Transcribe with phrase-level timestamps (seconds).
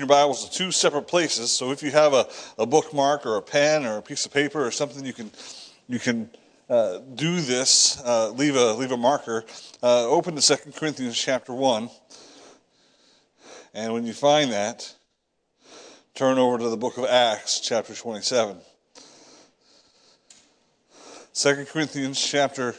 [0.00, 1.50] your Bibles to two separate places.
[1.50, 2.26] So if you have a,
[2.58, 5.30] a bookmark or a pen or a piece of paper or something, you can
[5.88, 6.30] you can
[6.68, 8.02] uh, do this.
[8.04, 9.44] Uh, leave a leave a marker.
[9.82, 11.90] Uh, open to Second Corinthians chapter one,
[13.74, 14.94] and when you find that,
[16.14, 18.58] turn over to the book of Acts chapter twenty-seven.
[21.32, 22.74] Second Corinthians chapter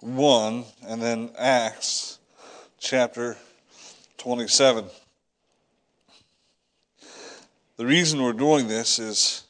[0.00, 2.18] one, and then Acts
[2.78, 3.36] chapter
[4.18, 4.84] twenty-seven.
[7.78, 9.44] The reason we're doing this is,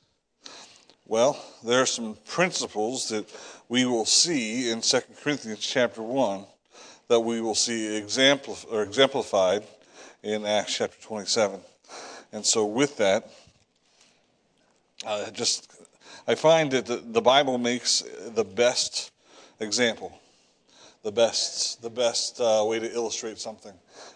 [1.07, 3.25] well, there are some principles that
[3.71, 6.45] we will see in 2 Corinthians chapter 1
[7.09, 9.63] that we will see exemplif- or exemplified
[10.23, 11.59] in Acts chapter 27.
[12.31, 13.31] And so, with that,
[15.07, 15.73] uh, just
[16.27, 18.05] I find that the, the Bible makes
[18.35, 19.11] the best
[19.59, 20.18] example
[21.03, 23.73] the best the best uh, way to illustrate something.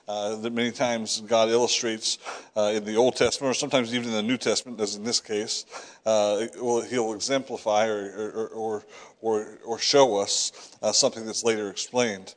[0.08, 2.18] Uh, that many times God illustrates
[2.56, 5.20] uh, in the Old Testament, or sometimes even in the New Testament, as in this
[5.20, 5.64] case,
[6.06, 8.84] uh, will, He'll exemplify or or, or
[9.20, 12.34] or, or show us uh, something that's later explained.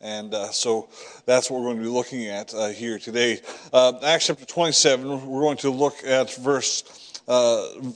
[0.00, 0.88] And uh, so
[1.26, 3.40] that's what we're going to be looking at here today.
[3.74, 6.84] Acts chapter 27, we're going to look at verse,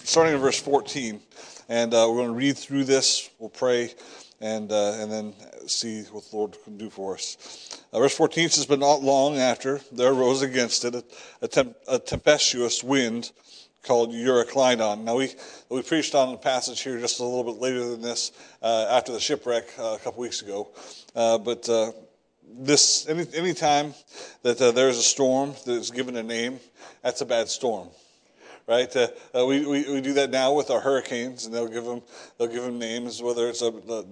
[0.03, 1.21] starting in verse 14.
[1.69, 3.31] And we're going to read through this.
[3.39, 3.93] We'll pray
[4.43, 5.35] and, uh, and then
[5.69, 7.81] see what the Lord can do for us.
[7.93, 11.05] Uh, verse 14 says, But not long after, there arose against it a,
[11.41, 13.31] a, temp- a tempestuous wind
[13.85, 15.05] called Euroclydon.
[15.05, 15.31] Now, we,
[15.71, 19.13] we preached on the passage here just a little bit later than this, uh, after
[19.13, 20.69] the shipwreck uh, a couple weeks ago.
[21.15, 21.93] Uh, but uh,
[22.59, 23.95] this any, time
[24.43, 26.59] that there is a storm that is given a name,
[27.03, 27.89] that's a bad storm
[28.67, 28.95] right?
[28.95, 32.03] Uh, uh, we, we, we do that now with our hurricanes, and they'll give them
[32.39, 34.05] they'll give them names, whether it's a, a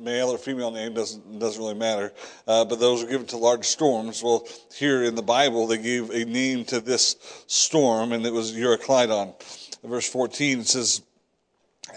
[0.00, 2.12] male or female name doesn't doesn't really matter.
[2.46, 4.22] Uh, but those are given to large storms.
[4.22, 8.52] Well, here in the Bible, they gave a name to this storm, and it was
[8.52, 9.34] Euroclydon.
[9.84, 11.02] Verse 14 it says,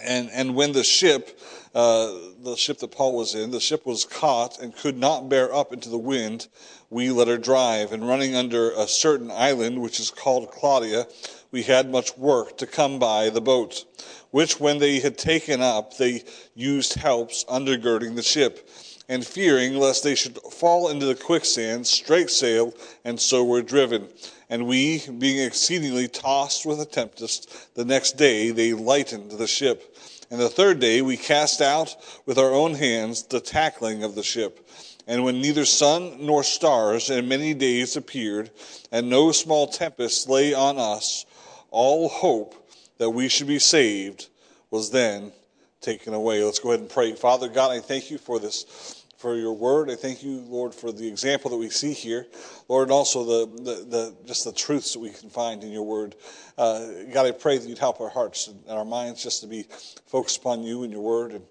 [0.02, 1.38] "And and when the ship."
[1.74, 2.12] Uh,
[2.42, 5.72] the ship that Paul was in, the ship was caught and could not bear up
[5.72, 6.48] into the wind.
[6.90, 11.06] We let her drive, and running under a certain island, which is called Clauda,
[11.52, 13.84] we had much work to come by the boat
[14.32, 16.24] which when they had taken up, they
[16.54, 18.68] used helps undergirding the ship.
[19.08, 22.74] And fearing lest they should fall into the quicksand, strake sailed,
[23.04, 24.08] and so were driven.
[24.48, 29.96] And we, being exceedingly tossed with a tempest, the next day they lightened the ship.
[30.30, 34.22] And the third day we cast out with our own hands the tackling of the
[34.22, 34.66] ship.
[35.06, 38.50] And when neither sun nor stars in many days appeared,
[38.90, 41.26] and no small tempest lay on us,
[41.72, 42.54] all hope
[42.98, 44.28] that we should be saved
[44.70, 45.32] was then
[45.80, 46.44] taken away.
[46.44, 47.12] Let's go ahead and pray.
[47.14, 49.90] Father God, I thank you for this, for your word.
[49.90, 52.26] I thank you, Lord, for the example that we see here,
[52.68, 55.82] Lord, and also the, the, the just the truths that we can find in your
[55.82, 56.14] word.
[56.56, 59.64] Uh, God, I pray that you'd help our hearts and our minds just to be
[60.06, 61.32] focused upon you and your word.
[61.32, 61.44] And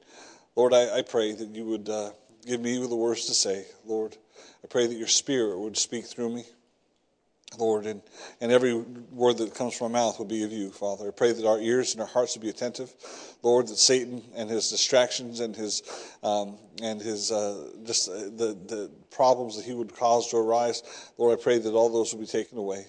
[0.55, 2.11] Lord, I, I pray that you would uh,
[2.45, 4.15] give me the words to say, Lord.
[4.63, 6.45] I pray that your spirit would speak through me.
[7.57, 8.01] Lord, and,
[8.39, 11.09] and every word that comes from my mouth will be of you, Father.
[11.09, 12.93] I pray that our ears and our hearts will be attentive,
[13.43, 15.83] Lord, that Satan and his distractions and his
[16.23, 21.11] um, and his uh, just uh, the the problems that he would cause to arise,
[21.17, 22.85] Lord, I pray that all those will be taken away,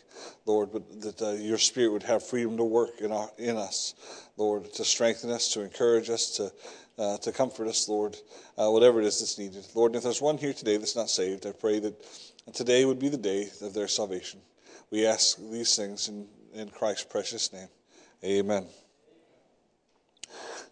[0.47, 3.95] Lord, but that uh, your Spirit would have freedom to work in our in us,
[4.37, 6.53] Lord, to strengthen us, to encourage us, to
[6.99, 8.17] uh, to comfort us, Lord,
[8.57, 9.91] uh, whatever it is that's needed, Lord.
[9.91, 11.95] And if there's one here today that's not saved, I pray that
[12.55, 14.41] today would be the day of their salvation.
[14.93, 17.69] We ask these things in, in Christ's precious name.
[18.23, 18.67] Amen.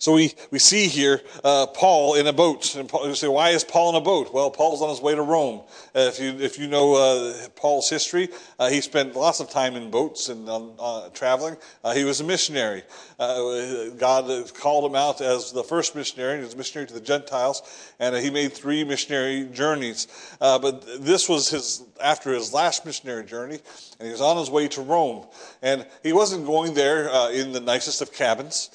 [0.00, 2.74] So we, we see here uh, Paul in a boat.
[2.74, 4.32] And Paul, you say, why is Paul in a boat?
[4.32, 5.60] Well, Paul's on his way to Rome.
[5.94, 9.76] Uh, if you if you know uh, Paul's history, uh, he spent lots of time
[9.76, 11.56] in boats and uh, traveling.
[11.84, 12.82] Uh, he was a missionary.
[13.18, 16.38] God called him out as the first missionary.
[16.38, 20.06] He was a missionary to the Gentiles, and he made three missionary journeys.
[20.40, 23.58] but this was his after his last missionary journey,
[23.98, 25.26] and he was on his way to Rome.
[25.60, 28.70] And he wasn't going there in the nicest of cabins.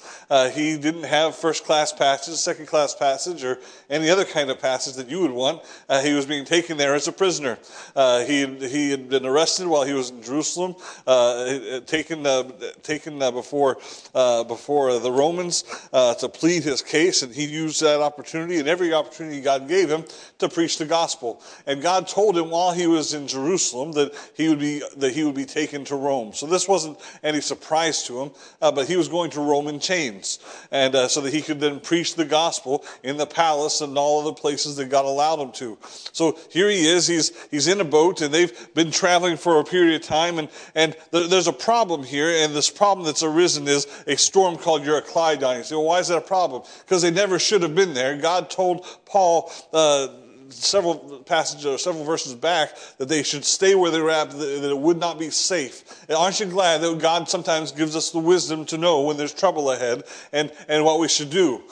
[0.52, 3.58] he didn't have first class passage, second class passage, or
[3.90, 5.62] any other kind of passage that you would want.
[5.88, 7.58] Uh, he was being taken there as a prisoner.
[7.94, 10.74] Uh, he, he had been arrested while he was in Jerusalem,
[11.06, 12.44] uh, taken, uh,
[12.82, 13.78] taken uh, before,
[14.14, 18.92] uh, before the Romans to plead his case, and he used that opportunity and every
[18.92, 20.04] opportunity God gave him
[20.38, 21.42] to preach the gospel.
[21.66, 25.24] And God told him while he was in Jerusalem that he would be, that he
[25.24, 26.32] would be taken to Rome.
[26.32, 28.30] So this wasn't any surprise to him,
[28.60, 30.38] but he was going to Rome in chains.
[30.70, 34.18] And uh, so that he could then preach the gospel in the palace and all
[34.18, 35.78] of the places that God allowed him to.
[36.12, 37.06] So here he is.
[37.06, 40.48] He's he's in a boat, and they've been traveling for a period of time, and
[40.74, 45.58] and there's a problem here, and this problem that's arisen is a storm called Euroclydon.
[45.58, 46.62] You say, well, why is that a problem?
[46.80, 48.16] Because they never should have been there.
[48.16, 49.52] God told Paul.
[49.72, 50.08] Uh,
[50.48, 54.70] several passages or several verses back that they should stay where they were at, that
[54.70, 56.04] it would not be safe.
[56.08, 59.34] And aren't you glad that God sometimes gives us the wisdom to know when there's
[59.34, 61.62] trouble ahead and, and what we should do?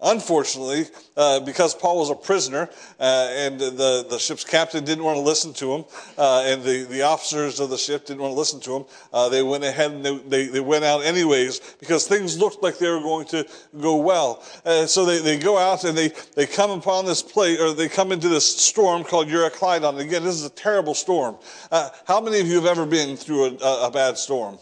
[0.00, 0.84] Unfortunately,
[1.16, 5.22] uh, because Paul was a prisoner uh, and the, the ship's captain didn't want to
[5.22, 5.84] listen to him,
[6.16, 9.28] uh, and the, the officers of the ship didn't want to listen to him, uh,
[9.28, 12.88] they went ahead and they, they, they, went out anyways because things looked like they
[12.88, 13.44] were going to
[13.80, 14.44] go well.
[14.64, 17.88] Uh, so they, they go out and they, they come upon this place, or they
[17.88, 19.98] come into this storm called Euroclydon.
[19.98, 21.36] Again, this is a terrible storm.
[21.72, 24.58] Uh, how many of you have ever been through a, a bad storm?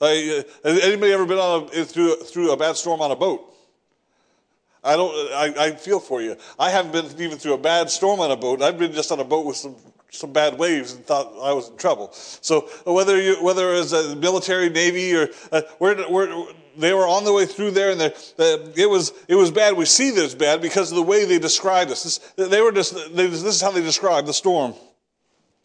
[0.00, 3.47] anybody ever been on a, through, through a bad storm on a boat?
[4.88, 5.32] I don't.
[5.32, 6.36] I, I, feel for you.
[6.58, 8.62] I haven't been even through a bad storm on a boat.
[8.62, 9.76] I've been just on a boat with some
[10.10, 12.08] some bad waves and thought I was in trouble.
[12.12, 16.46] So whether you whether it was a military, navy, or uh, where, where
[16.78, 19.76] they were on the way through there, and uh, it was it was bad.
[19.76, 22.04] We see that it's bad because of the way they described us.
[22.04, 22.94] This, they were just.
[23.14, 24.74] They, this is how they described the storm.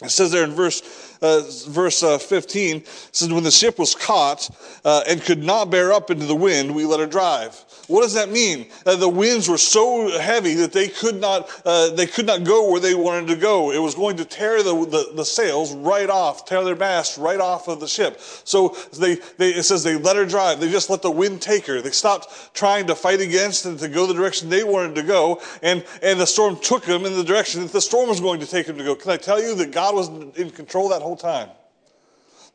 [0.04, 4.50] It says there in verse uh, verse uh, 15 says when the ship was caught
[4.84, 7.64] uh, and could not bear up into the wind, we let her drive.
[7.88, 8.68] What does that mean?
[8.86, 12.70] Uh, the winds were so heavy that they could not uh, they could not go
[12.70, 13.72] where they wanted to go.
[13.72, 17.40] It was going to tear the, the, the, sails right off, tear their mast right
[17.40, 18.20] off of the ship.
[18.20, 20.60] So they, they it says they let her drive.
[20.60, 21.82] They just let the wind take her.
[21.82, 25.42] They stopped trying to fight against and to go the direction they wanted to go,
[25.62, 28.48] and and the storm took them in the direction that the storm was going to
[28.48, 28.96] take them to go.
[28.96, 31.50] Can I tell you that God was in control that whole time?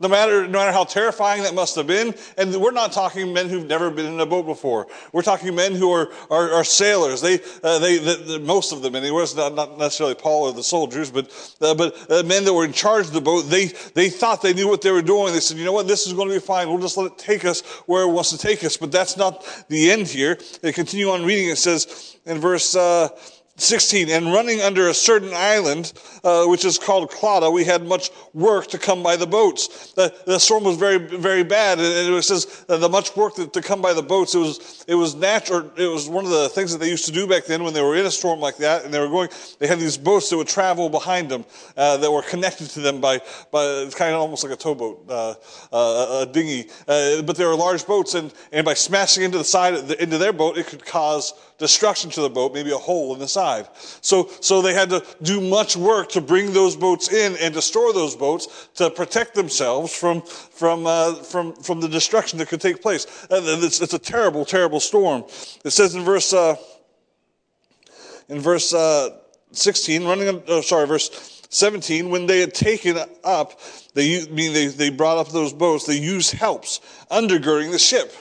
[0.00, 3.49] No matter, no matter how terrifying that must have been, and we're not talking men
[3.49, 4.87] who've never been in a boat before.
[5.12, 7.20] We're talking men who are, are, are sailors.
[7.20, 10.62] They, uh, they, the, the, most of them, anyways, not, not necessarily Paul or the
[10.62, 14.08] soldiers, but, uh, but uh, men that were in charge of the boat, they, they
[14.08, 15.32] thought they knew what they were doing.
[15.32, 16.69] They said, you know what, this is going to be fine.
[16.69, 18.76] We'll just let it take us where it wants to take us.
[18.76, 20.38] But that's not the end here.
[20.62, 21.49] They continue on reading.
[21.49, 23.08] It says in verse, uh,
[23.58, 28.10] 16, and running under a certain island, uh, which is called Clauda, we had much
[28.32, 29.93] work to come by the boats.
[29.93, 33.49] The, the storm was very, very bad, and it says uh, the much work to,
[33.49, 34.34] to, come by the boats.
[34.34, 35.70] It was, it was natural.
[35.76, 37.82] It was one of the things that they used to do back then when they
[37.82, 39.28] were in a storm like that, and they were going.
[39.58, 41.44] They had these boats that would travel behind them
[41.76, 43.20] uh, that were connected to them by,
[43.50, 45.34] by kind of almost like a towboat, uh,
[45.72, 46.70] uh, a dinghy.
[46.87, 50.16] Uh, but they were large boats, and, and by smashing into the side the, into
[50.16, 53.69] their boat, it could cause destruction to the boat, maybe a hole in the side.
[54.00, 57.62] So, so they had to do much work to bring those boats in and to
[57.62, 62.60] store those boats to protect themselves from, from, uh, from, from the destruction that could
[62.60, 63.26] take place.
[63.31, 65.25] And it's, it's a terrible, terrible storm.
[65.64, 66.56] It says in verse, uh,
[68.28, 69.19] in verse uh,
[69.52, 73.60] 16, running, oh, sorry, verse 17, when they had taken up,
[73.94, 78.14] they, mean they, they brought up those boats, they used helps undergirding the ship.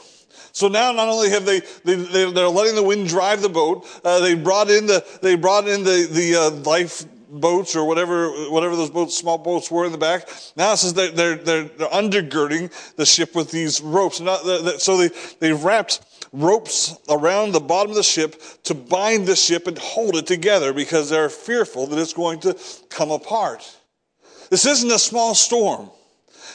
[0.57, 3.85] So now not only have they, they, they are letting the wind drive the boat,
[4.03, 8.31] uh, they brought in the, they brought in the, the uh, life boats or whatever,
[8.49, 10.27] whatever those boats, small boats were in the back.
[10.55, 14.19] Now it says they're, they're, they're, they're undergirding the ship with these ropes.
[14.19, 14.39] Not,
[14.81, 19.67] so they, they wrapped ropes around the bottom of the ship to bind the ship
[19.67, 22.57] and hold it together because they're fearful that it's going to
[22.89, 23.77] come apart.
[24.49, 25.91] This isn't a small storm.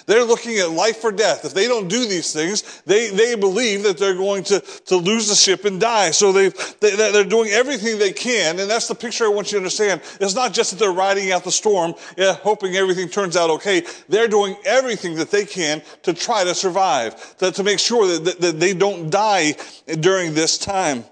[0.07, 1.45] They're looking at life or death.
[1.45, 5.29] If they don't do these things, they, they believe that they're going to, to lose
[5.29, 6.11] the ship and die.
[6.11, 6.49] So they,
[6.81, 8.59] they, they're doing everything they can.
[8.59, 10.01] And that's the picture I want you to understand.
[10.21, 13.85] It's not just that they're riding out the storm, yeah, hoping everything turns out okay.
[14.09, 18.25] They're doing everything that they can to try to survive, to, to make sure that,
[18.25, 19.55] that, that they don't die
[20.01, 21.05] during this time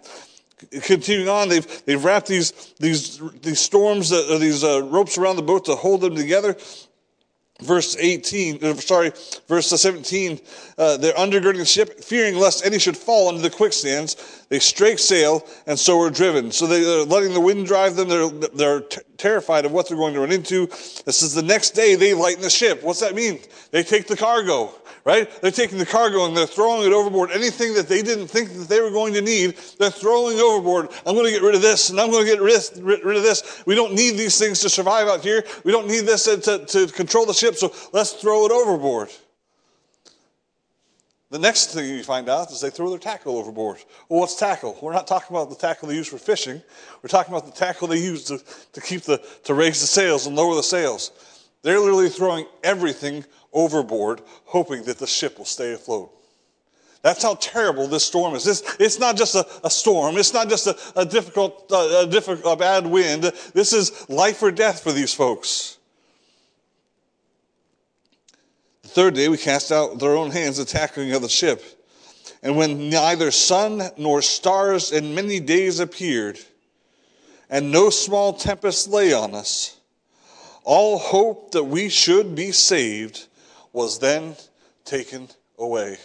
[0.82, 5.42] continuing on, they've, they've wrapped these, these, these storms, uh, these uh, ropes around the
[5.42, 6.54] boat to hold them together
[7.60, 9.12] verse 18, uh, sorry,
[9.48, 10.40] verse 17,
[10.78, 14.44] uh, they're undergirding the ship, fearing lest any should fall into the quicksands.
[14.48, 16.50] They strake sail and so are driven.
[16.50, 18.08] So they, are letting the wind drive them.
[18.08, 20.66] They're, they're t- terrified of what they're going to run into.
[20.66, 22.82] This is the next day they lighten the ship.
[22.82, 23.40] What's that mean?
[23.70, 24.74] They take the cargo
[25.04, 25.30] right?
[25.40, 27.30] They're taking the cargo and they're throwing it overboard.
[27.30, 30.88] Anything that they didn't think that they were going to need, they're throwing overboard.
[31.06, 33.62] I'm going to get rid of this and I'm going to get rid, of this.
[33.66, 35.44] We don't need these things to survive out here.
[35.64, 39.10] We don't need this to, to, to control the ship, so let's throw it overboard.
[41.30, 43.78] The next thing you find out is they throw their tackle overboard.
[44.08, 44.76] Well, what's tackle?
[44.82, 46.60] We're not talking about the tackle they use for fishing.
[47.02, 48.42] We're talking about the tackle they use to,
[48.72, 51.12] to keep the, to raise the sails and lower the sails.
[51.62, 56.12] They're literally throwing everything overboard, hoping that the ship will stay afloat.
[57.02, 58.44] That's how terrible this storm is.
[58.44, 60.18] This, it's not just a, a storm.
[60.18, 63.22] It's not just a, a difficult, uh, a, difficult, a bad wind.
[63.54, 65.78] This is life or death for these folks.
[68.82, 71.62] The third day, we cast out their own hands, attacking of the ship.
[72.42, 76.38] And when neither sun nor stars in many days appeared,
[77.48, 79.78] and no small tempest lay on us,
[80.64, 83.26] all hope that we should be saved
[83.72, 84.36] was then
[84.84, 85.98] taken away.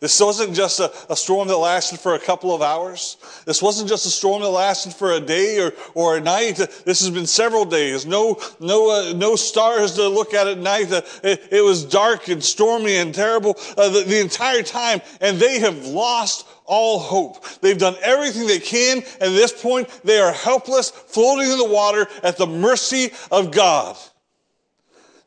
[0.00, 3.16] This wasn't just a, a, storm that lasted for a couple of hours.
[3.46, 6.56] This wasn't just a storm that lasted for a day or, or a night.
[6.84, 8.04] This has been several days.
[8.04, 10.92] No, no, uh, no stars to look at at night.
[10.92, 15.00] Uh, it, it, was dark and stormy and terrible uh, the, the entire time.
[15.20, 17.44] And they have lost all hope.
[17.60, 18.98] They've done everything they can.
[18.98, 23.52] And at this point, they are helpless, floating in the water at the mercy of
[23.52, 23.96] God.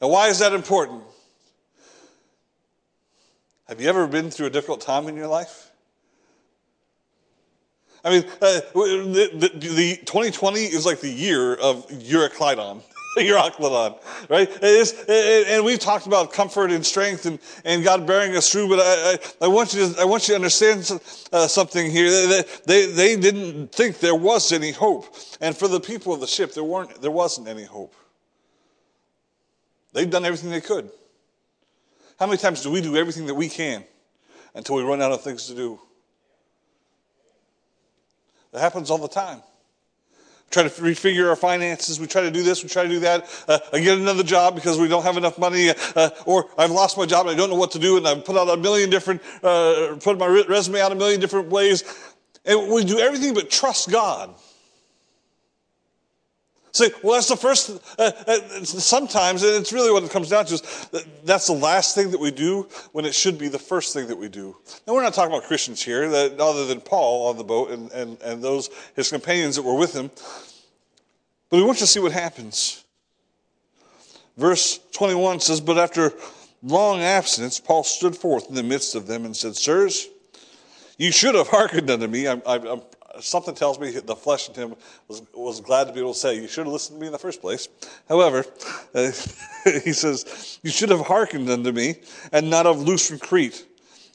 [0.02, 1.04] Now, why is that important?
[3.70, 5.72] Have you ever been through a difficult time in your life?
[8.04, 12.82] I mean, uh, the, the, the, 2020 is like the year of Euroclydon.
[13.18, 14.48] Euroclydon, right?
[15.50, 19.12] and we've talked about comfort and strength and, and God bearing us through, but I,
[19.44, 21.02] I, I want you to, I want you to understand
[21.34, 22.10] uh, something here.
[22.10, 25.14] They, they, they didn't think there was any hope.
[25.42, 27.94] And for the people of the ship, there, weren't, there wasn't any hope.
[29.92, 30.90] They'd done everything they could.
[32.20, 33.84] How many times do we do everything that we can
[34.56, 35.80] until we run out of things to do?
[38.52, 39.38] That happens all the time.
[39.38, 42.00] We try to refigure our finances.
[42.00, 42.64] We try to do this.
[42.64, 43.30] We try to do that.
[43.48, 46.98] Uh, I get another job because we don't have enough money, uh, or I've lost
[46.98, 48.90] my job and I don't know what to do, and I've put out a million
[48.90, 51.84] different, uh, put my resume out a million different ways,
[52.46, 54.34] and we do everything but trust God.
[56.72, 60.46] Say, well, that's the first, uh, uh, sometimes, and it's really what it comes down
[60.46, 60.90] to, is
[61.24, 64.18] that's the last thing that we do when it should be the first thing that
[64.18, 64.56] we do.
[64.86, 67.92] Now, we're not talking about Christians here, that, other than Paul on the boat and,
[67.92, 70.12] and, and those, his companions that were with him.
[71.50, 72.84] But we want to see what happens.
[74.38, 76.14] Verse 21 says, But after
[76.62, 80.08] long absence, Paul stood forth in the midst of them and said, Sirs,
[80.98, 82.28] you should have hearkened unto me.
[82.28, 82.82] I'm, I'm,
[83.22, 84.76] something tells me the flesh in him
[85.08, 87.14] was, was glad to be able to say, You should have listened to me in
[87.14, 87.68] the first place.
[88.08, 88.46] However,
[88.94, 89.12] uh,
[89.84, 91.96] he says, You should have hearkened unto me
[92.32, 93.66] and not have loosed from Crete,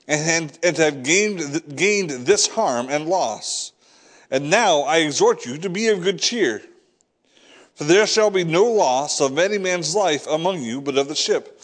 [0.08, 3.72] and, and to have gained, gained this harm and loss.
[4.30, 6.62] And now I exhort you to be of good cheer.
[7.74, 11.14] For there shall be no loss of any man's life among you, but of the
[11.14, 11.60] ship.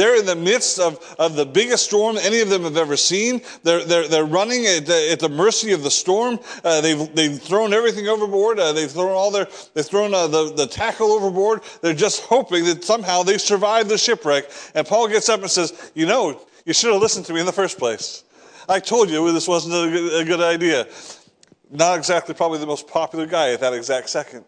[0.00, 3.42] They're in the midst of, of the biggest storm any of them have ever seen.
[3.64, 6.38] They're, they're, they're running at the, at the mercy of the storm.
[6.64, 8.58] Uh, they've, they've thrown everything overboard.
[8.58, 11.60] Uh, they've thrown all their, they've thrown uh, the, the tackle overboard.
[11.82, 14.50] They're just hoping that somehow they survive the shipwreck.
[14.74, 17.44] And Paul gets up and says, you know, you should have listened to me in
[17.44, 18.24] the first place.
[18.70, 20.86] I told you this wasn't a good, a good idea.
[21.70, 24.46] Not exactly probably the most popular guy at that exact second.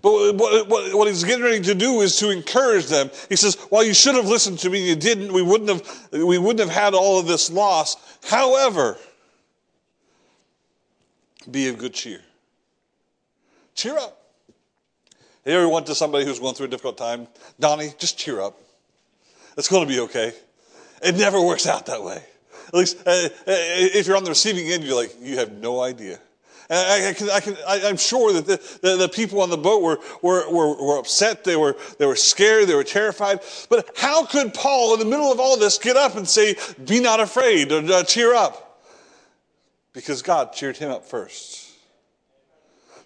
[0.00, 3.10] But what, he's getting ready to do is to encourage them.
[3.28, 4.88] He says, "Well, you should have listened to me.
[4.88, 5.32] You didn't.
[5.32, 6.08] We wouldn't have.
[6.12, 7.96] We wouldn't have had all of this loss.
[8.24, 8.96] However,
[11.50, 12.20] be of good cheer.
[13.74, 14.18] Cheer up.
[15.44, 17.26] Have you ever went to somebody who's going through a difficult time?
[17.58, 18.56] Donnie, just cheer up.
[19.56, 20.32] It's going to be okay.
[21.02, 22.22] It never works out that way.
[22.68, 25.80] At least uh, uh if you're on the receiving end, you're like, you have no
[25.80, 26.20] idea.
[26.70, 29.56] And I, can, I can, I, am sure that the, the, the, people on the
[29.56, 31.42] boat were, were, were, were, upset.
[31.42, 32.68] They were, they were scared.
[32.68, 33.40] They were terrified.
[33.70, 37.00] But how could Paul, in the middle of all this, get up and say, Be
[37.00, 38.82] not afraid, or uh, cheer up?
[39.94, 41.68] Because God cheered him up first.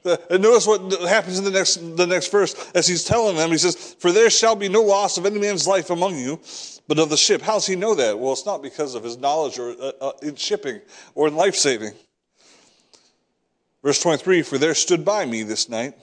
[0.05, 3.51] And notice what happens in the next, the next verse as he's telling them.
[3.51, 6.41] He says, For there shall be no loss of any man's life among you,
[6.89, 7.41] but of the ship.
[7.41, 8.19] How does he know that?
[8.19, 10.81] Well, it's not because of his knowledge or, uh, uh, in shipping
[11.15, 11.93] or in life saving.
[13.83, 15.95] Verse 23 For there stood by me this night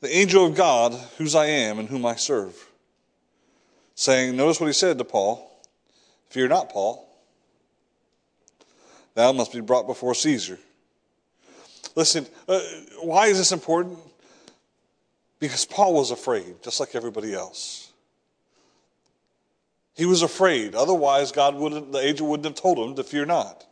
[0.00, 2.56] the angel of God, whose I am and whom I serve,
[3.94, 5.48] saying, Notice what he said to Paul
[6.32, 7.06] Fear not, Paul.
[9.14, 10.58] Thou must be brought before Caesar.
[11.94, 12.58] Listen, uh,
[13.02, 13.98] why is this important?
[15.38, 17.92] Because Paul was afraid, just like everybody else.
[19.94, 20.74] He was afraid.
[20.74, 23.66] Otherwise, God wouldn't, the angel wouldn't have told him to fear not.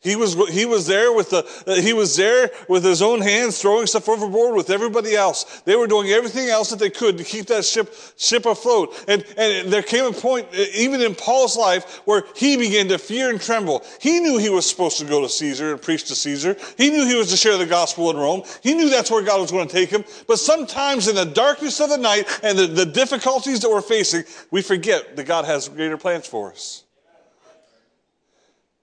[0.00, 3.60] He was, he was there with the, uh, he was there with his own hands
[3.60, 5.60] throwing stuff overboard with everybody else.
[5.62, 8.94] They were doing everything else that they could to keep that ship, ship afloat.
[9.08, 12.98] And, and there came a point, uh, even in Paul's life, where he began to
[12.98, 13.84] fear and tremble.
[14.00, 16.56] He knew he was supposed to go to Caesar and preach to Caesar.
[16.76, 18.44] He knew he was to share the gospel in Rome.
[18.62, 20.04] He knew that's where God was going to take him.
[20.28, 24.22] But sometimes in the darkness of the night and the, the difficulties that we're facing,
[24.52, 26.84] we forget that God has greater plans for us.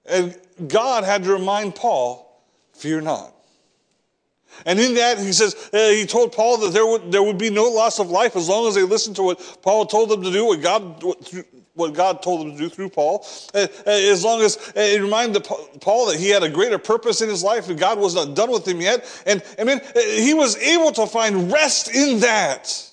[0.07, 2.43] And God had to remind Paul,
[2.73, 3.35] fear not.
[4.65, 7.49] And in that, he says, uh, he told Paul that there would, there would be
[7.49, 10.31] no loss of life as long as they listened to what Paul told them to
[10.31, 11.03] do, what God,
[11.73, 13.25] what, God told them to do through Paul.
[13.53, 15.43] Uh, uh as long as uh, it reminded
[15.81, 18.51] Paul that he had a greater purpose in his life and God was not done
[18.51, 19.05] with him yet.
[19.25, 22.91] And I mean, uh, he was able to find rest in that.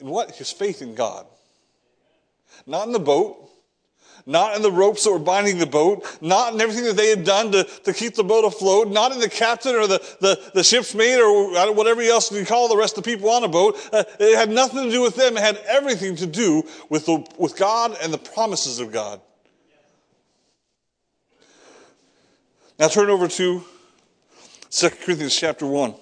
[0.00, 0.32] In what?
[0.36, 1.26] His faith in God.
[2.66, 3.47] Not in the boat,
[4.28, 7.24] not in the ropes that were binding the boat, not in everything that they had
[7.24, 10.62] done to, to keep the boat afloat, not in the captain or the, the, the
[10.62, 13.76] ship's mate or whatever else you call the rest of the people on a boat.
[13.90, 15.38] Uh, it had nothing to do with them.
[15.38, 19.22] It had everything to do with, the, with God and the promises of God.
[22.78, 23.64] Now turn over to
[24.70, 25.94] 2 Corinthians chapter 1.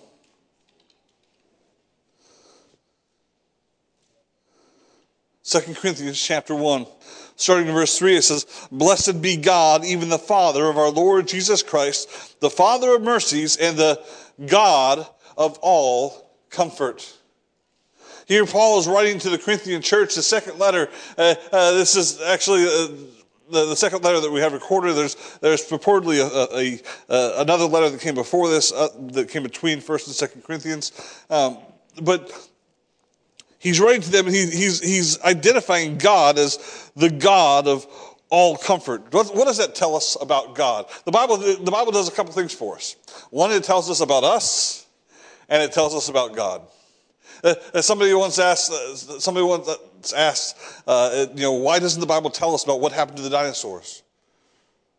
[5.45, 6.87] 2 Corinthians chapter 1,
[7.37, 11.29] starting in verse 3, it says, Blessed be God, even the Father of our Lord
[11.29, 14.03] Jesus Christ, the Father of mercies and the
[14.47, 17.17] God of all comfort.
[18.27, 20.89] Here, Paul is writing to the Corinthian church, the second letter.
[21.17, 22.89] Uh, uh, this is actually uh,
[23.51, 24.97] the, the, second letter that we have recorded.
[24.97, 26.81] There's, there's purportedly a, a,
[27.15, 31.23] a another letter that came before this, uh, that came between First and Second Corinthians.
[31.31, 31.59] Um,
[32.03, 32.33] but
[33.67, 37.85] He's writing to them, he, he's, he's identifying God as the God of
[38.31, 39.13] all comfort.
[39.13, 40.87] What, what, does that tell us about God?
[41.05, 42.95] The Bible, the Bible does a couple things for us.
[43.31, 44.87] One, it tells us about us,
[45.49, 46.63] and it tells us about God.
[47.43, 50.57] Uh, somebody once asked, uh, somebody once asked,
[50.87, 54.05] uh, you know, why doesn't the Bible tell us about what happened to the dinosaurs?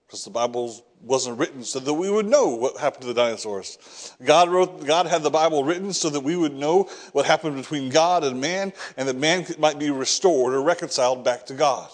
[0.07, 4.15] Because the Bible wasn't written so that we would know what happened to the dinosaurs.
[4.23, 7.89] God wrote, God had the Bible written so that we would know what happened between
[7.89, 11.89] God and man and that man might be restored or reconciled back to God.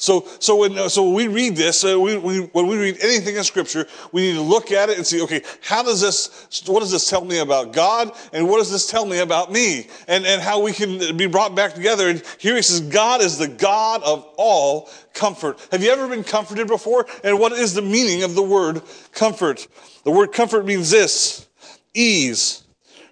[0.00, 3.36] So, so when, so when we read this, uh, we, we, when we read anything
[3.36, 6.80] in Scripture, we need to look at it and see, okay, how does this, what
[6.80, 10.24] does this tell me about God, and what does this tell me about me, and,
[10.24, 12.08] and how we can be brought back together.
[12.08, 15.60] And here he says, God is the God of all comfort.
[15.70, 17.06] Have you ever been comforted before?
[17.22, 18.80] And what is the meaning of the word
[19.12, 19.68] comfort?
[20.04, 21.46] The word comfort means this
[21.92, 22.62] ease,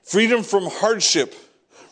[0.05, 1.35] freedom from hardship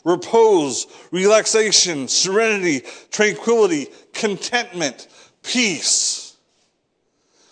[0.06, 5.08] repose, relaxation, serenity, tranquility, contentment,
[5.42, 6.36] peace.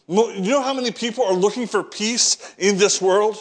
[0.07, 3.37] You know how many people are looking for peace in this world?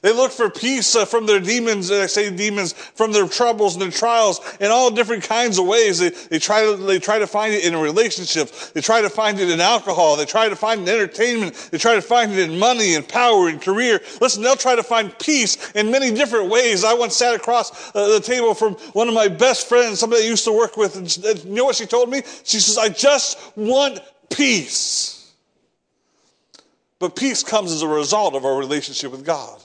[0.00, 3.82] They look for peace uh, from their demons, I say demons, from their troubles and
[3.82, 5.98] their trials in all different kinds of ways.
[5.98, 8.70] They, they, try to, they try to find it in relationships.
[8.70, 10.16] They try to find it in alcohol.
[10.16, 11.54] They try to find it in entertainment.
[11.72, 14.00] They try to find it in money and power and career.
[14.20, 16.84] Listen, they'll try to find peace in many different ways.
[16.84, 20.26] I once sat across uh, the table from one of my best friends, somebody I
[20.26, 22.22] used to work with, and you know what she told me?
[22.44, 25.32] She says, I just want peace.
[27.00, 29.60] But peace comes as a result of our relationship with God.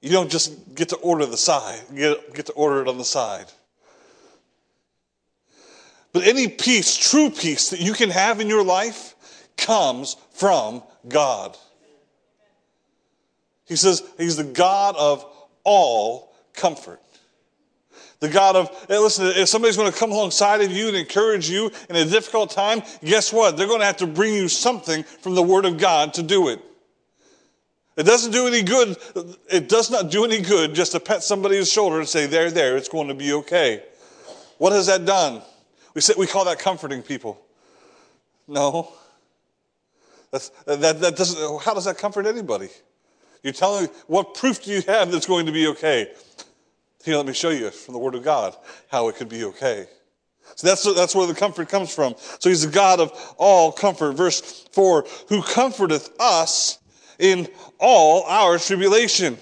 [0.00, 3.04] You don't just get to order the side, get, get to order it on the
[3.04, 3.46] side.
[6.12, 9.14] But any peace, true peace that you can have in your life
[9.56, 11.56] comes from God.
[13.66, 15.24] He says he's the God of
[15.64, 17.00] all comfort.
[18.18, 21.48] The God of, hey, listen, if somebody's going to come alongside of you and encourage
[21.48, 23.56] you in a difficult time, guess what?
[23.56, 26.48] They're going to have to bring you something from the Word of God to do
[26.48, 26.60] it.
[28.00, 28.96] It doesn't do any good.
[29.50, 32.78] It does not do any good just to pet somebody's shoulder and say, there, there,
[32.78, 33.82] it's going to be okay.
[34.56, 35.42] What has that done?
[35.92, 37.38] We, say, we call that comforting people.
[38.48, 38.90] No.
[40.30, 42.70] That's, that, that doesn't, how does that comfort anybody?
[43.42, 46.10] You're telling me, what proof do you have that's going to be okay?
[47.04, 48.56] Here, let me show you from the Word of God
[48.88, 49.86] how it could be okay.
[50.56, 52.14] So that's, that's where the comfort comes from.
[52.38, 54.12] So he's the God of all comfort.
[54.12, 54.40] Verse
[54.72, 56.78] 4 Who comforteth us
[57.20, 59.38] in all our tribulation,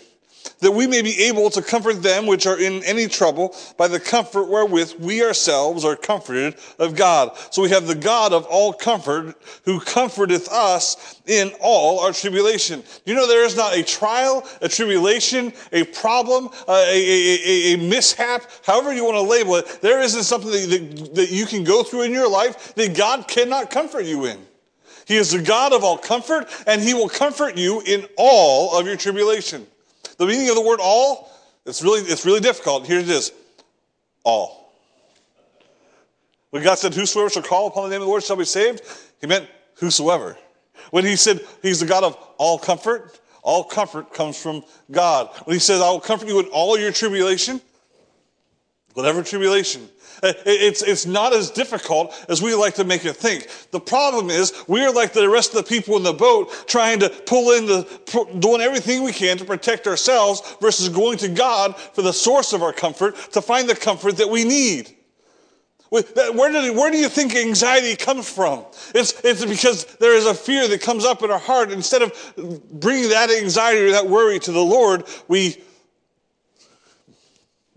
[0.61, 4.01] that we may be able to comfort them which are in any trouble by the
[4.01, 7.37] comfort wherewith we ourselves are comforted of God.
[7.51, 12.83] So we have the God of all comfort who comforteth us in all our tribulation.
[13.05, 17.75] You know, there is not a trial, a tribulation, a problem, uh, a, a, a,
[17.75, 19.79] a mishap, however you want to label it.
[19.81, 23.29] There isn't something that, that, that you can go through in your life that God
[23.29, 24.48] cannot comfort you in.
[25.09, 28.87] He is the God of all comfort, and He will comfort you in all of
[28.87, 29.67] your tribulation.
[30.19, 31.33] The meaning of the word all,
[31.65, 32.87] it's really, it's really difficult.
[32.87, 33.33] Here it is
[34.23, 34.75] all.
[36.51, 38.83] When God said, Whosoever shall call upon the name of the Lord shall be saved,
[39.19, 40.37] He meant whosoever.
[40.91, 45.31] When He said He's the God of all comfort, all comfort comes from God.
[45.45, 47.63] When He says, I will comfort you in all your tribulation,
[48.93, 49.89] whatever tribulation.
[50.23, 53.49] Uh, it's, it's not as difficult as we like to make it think.
[53.71, 57.01] The problem is we are like the rest of the people in the boat trying
[57.01, 61.77] to pull in the, doing everything we can to protect ourselves versus going to God
[61.77, 64.95] for the source of our comfort to find the comfort that we need.
[65.91, 68.67] Where, did, where do you think anxiety comes from?
[68.95, 71.73] It's, it's because there is a fear that comes up in our heart.
[71.73, 72.13] Instead of
[72.71, 75.63] bringing that anxiety or that worry to the Lord, we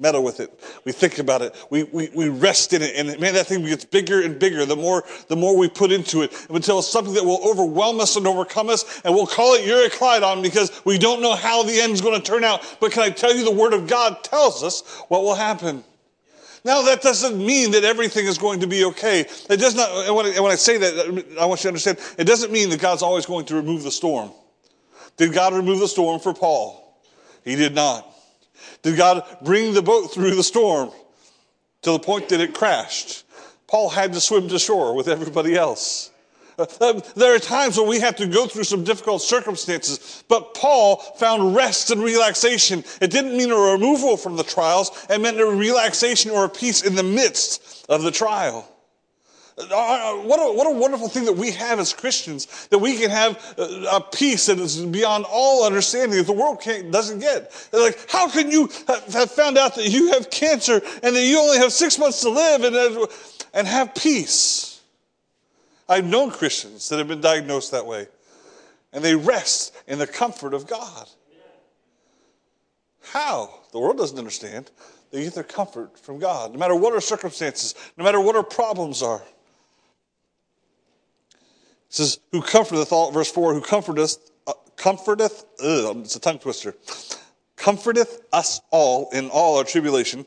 [0.02, 0.60] meddle with it.
[0.84, 1.56] We think about it.
[1.70, 2.96] We, we, we rest in it.
[2.96, 6.24] And man, that thing gets bigger and bigger the more, the more we put into
[6.24, 9.02] it until it's something that will overwhelm us and overcome us.
[9.06, 12.44] And we'll call it Euroclydon because we don't know how the end's going to turn
[12.44, 12.78] out.
[12.82, 15.84] But can I tell you the word of God tells us what will happen?
[16.64, 19.22] Now, that doesn't mean that everything is going to be okay.
[19.22, 21.98] It does not, and when, I, when I say that, I want you to understand,
[22.20, 24.32] it doesn't mean that God's always going to remove the storm.
[25.18, 27.02] Did God remove the storm for Paul?
[27.44, 28.11] He did not.
[28.84, 30.91] Did God bring the boat through the storm
[31.84, 33.24] to the point that it crashed?
[33.67, 36.12] Paul had to swim to shore with everybody else.
[36.58, 40.54] Uh, uh, there are times when we have to go through some difficult circumstances, but
[40.54, 42.84] Paul found rest and relaxation.
[43.02, 46.82] It didn't mean a removal from the trials, it meant a relaxation or a peace
[46.82, 48.67] in the midst of the trial.
[49.69, 53.10] Uh, what a, what a wonderful thing that we have as Christians, that we can
[53.10, 57.52] have a peace that is beyond all understanding that the world doesn't get.
[57.71, 61.39] They're like, how can you have found out that you have cancer and that you
[61.39, 63.08] only have six months to live and,
[63.54, 64.82] and have peace?
[65.88, 68.08] I've known Christians that have been diagnosed that way,
[68.93, 71.10] and they rest in the comfort of God.
[73.12, 73.54] How?
[73.74, 74.71] The world doesn't understand.
[75.12, 78.43] They get their comfort from God, no matter what our circumstances, no matter what our
[78.43, 79.21] problems are.
[81.92, 86.40] It says, who comforteth all, verse 4, who comforteth, uh, comforteth, ugh, it's a tongue
[86.40, 86.74] twister,
[87.58, 90.26] comforteth us all in all our tribulation.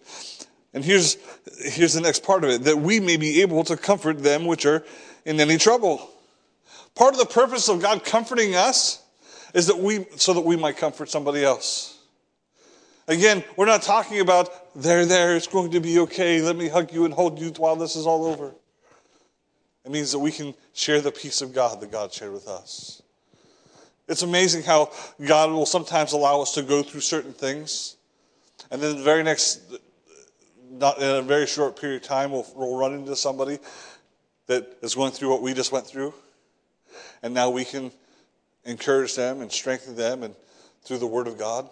[0.74, 1.16] And here's,
[1.58, 4.66] here's the next part of it, that we may be able to comfort them which
[4.66, 4.84] are
[5.24, 6.10] in any trouble.
[6.94, 9.02] Part of the purpose of God comforting us
[9.54, 11.98] is that we, so that we might comfort somebody else.
[13.08, 16.92] Again, we're not talking about, there, there, it's going to be okay, let me hug
[16.92, 18.54] you and hold you while this is all over.
[19.84, 23.02] It means that we can share the peace of God that God shared with us.
[24.08, 24.90] It's amazing how
[25.24, 27.96] God will sometimes allow us to go through certain things,
[28.70, 29.62] and then the very next,
[30.70, 33.58] not in a very short period of time, we'll, we'll run into somebody
[34.46, 36.12] that is going through what we just went through,
[37.22, 37.90] and now we can
[38.64, 40.34] encourage them and strengthen them and
[40.82, 41.68] through the Word of God.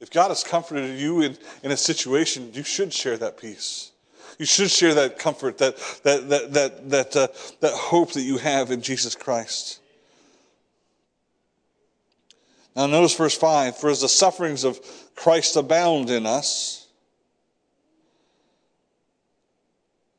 [0.00, 3.90] If God has comforted you in, in a situation, you should share that peace.
[4.38, 7.28] You should share that comfort, that, that, that, that, that, uh,
[7.60, 9.80] that hope that you have in Jesus Christ.
[12.76, 14.80] Now, notice verse 5 For as the sufferings of
[15.16, 16.86] Christ abound in us,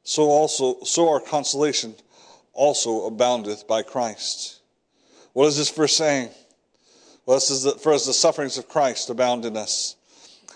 [0.03, 1.95] so also so our consolation
[2.51, 4.60] also aboundeth by Christ.
[5.32, 6.29] What is this verse saying?
[7.25, 9.95] Well, this is the, for as the sufferings of Christ abound in us.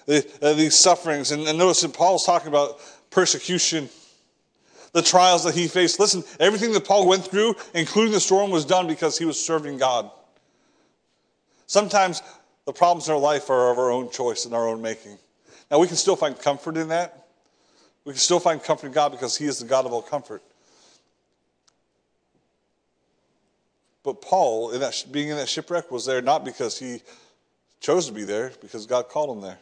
[0.05, 2.79] The, uh, these sufferings, and, and notice that Paul's talking about
[3.13, 3.89] persecution,
[4.91, 5.99] the trials that he faced.
[5.99, 9.77] Listen, everything that Paul went through, including the storm, was done because he was serving
[9.77, 10.09] God.
[11.67, 12.21] Sometimes
[12.65, 15.17] the problems in our life are of our own choice and our own making.
[15.71, 17.27] Now, we can still find comfort in that.
[18.05, 20.43] We can still find comfort in God because he is the God of all comfort.
[24.03, 27.01] But Paul, in that, being in that shipwreck, was there not because he
[27.79, 29.57] chose to be there, because God called him there.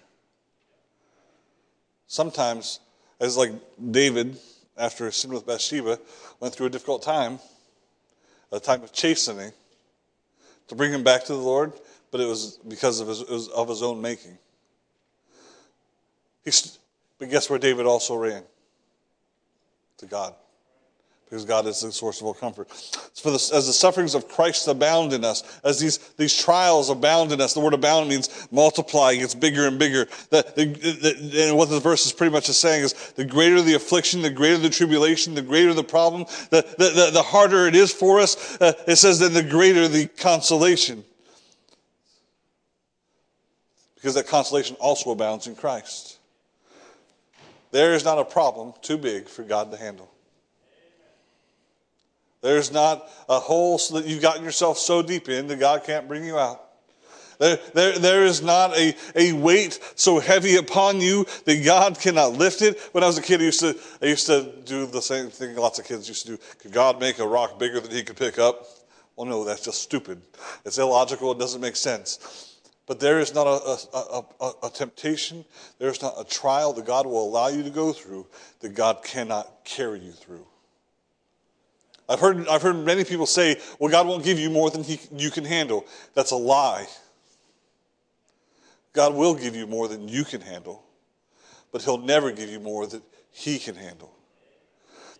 [2.07, 2.79] Sometimes
[3.21, 3.53] as like
[3.91, 4.37] David,
[4.77, 5.99] after his sin with Bathsheba,
[6.41, 7.39] went through a difficult time,
[8.51, 9.53] a time of chastening,
[10.67, 11.71] to bring him back to the Lord,
[12.09, 14.37] but it was because of his, of his own making.
[16.43, 16.79] He's,
[17.19, 18.43] but guess where David also ran?
[19.99, 20.33] To God
[21.31, 22.69] because God is the source of all comfort.
[22.69, 27.31] For the, as the sufferings of Christ abound in us, as these, these trials abound
[27.31, 30.09] in us, the word abound means multiply, it's bigger and bigger.
[30.29, 33.75] The, the, the, and what the verse is pretty much saying is the greater the
[33.75, 37.93] affliction, the greater the tribulation, the greater the problem, the, the, the, harder it is
[37.93, 38.59] for us.
[38.59, 41.01] Uh, it says then the greater the consolation.
[43.95, 46.17] Because that consolation also abounds in Christ.
[47.71, 50.11] There is not a problem too big for God to handle.
[52.41, 56.25] There's not a hole that you've gotten yourself so deep in that God can't bring
[56.25, 56.61] you out.
[57.37, 62.33] There, there, there is not a, a weight so heavy upon you that God cannot
[62.33, 62.79] lift it.
[62.91, 65.55] When I was a kid, I used to, I used to do the same thing
[65.55, 66.43] lots of kids used to do.
[66.59, 68.67] Could God make a rock bigger than he could pick up?
[69.15, 70.21] Well, no, that's just stupid.
[70.65, 71.31] It's illogical.
[71.31, 72.59] It doesn't make sense.
[72.85, 75.45] But there is not a, a, a, a, temptation,
[75.79, 78.27] there is not a trial that God will allow you to go through
[78.59, 80.45] that God cannot carry you through.
[82.11, 84.99] I've heard, I've heard many people say, well, God won't give you more than he,
[85.15, 85.85] you can handle.
[86.13, 86.85] That's a lie.
[88.91, 90.83] God will give you more than you can handle,
[91.71, 94.13] but He'll never give you more than He can handle.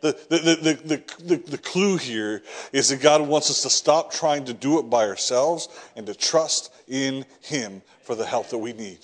[0.01, 2.41] The, the, the, the, the, the, clue here
[2.73, 6.15] is that God wants us to stop trying to do it by ourselves and to
[6.15, 8.97] trust in Him for the help that we need.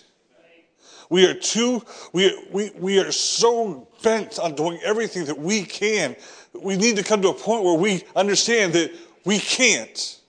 [1.09, 6.15] We are too, we, we, we are so bent on doing everything that we can.
[6.61, 8.91] We need to come to a point where we understand that
[9.25, 10.19] we can't.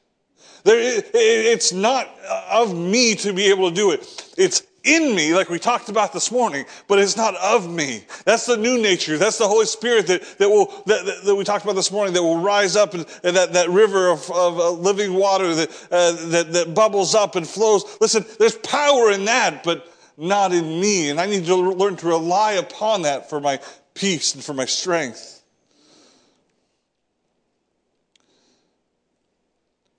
[0.65, 2.09] There, it's not
[2.51, 4.35] of me to be able to do it.
[4.37, 8.05] It's in me, like we talked about this morning, but it's not of me.
[8.25, 9.19] That's the new nature.
[9.19, 12.15] That's the Holy Spirit that, that will that, that, that we talked about this morning
[12.15, 15.71] that will rise up and, and that, that river of, of uh, living water that,
[15.91, 17.85] uh, that that bubbles up and flows.
[18.01, 21.11] Listen, there's power in that, but not in me.
[21.11, 23.61] And I need to learn to rely upon that for my
[23.95, 25.38] peace and for my strength.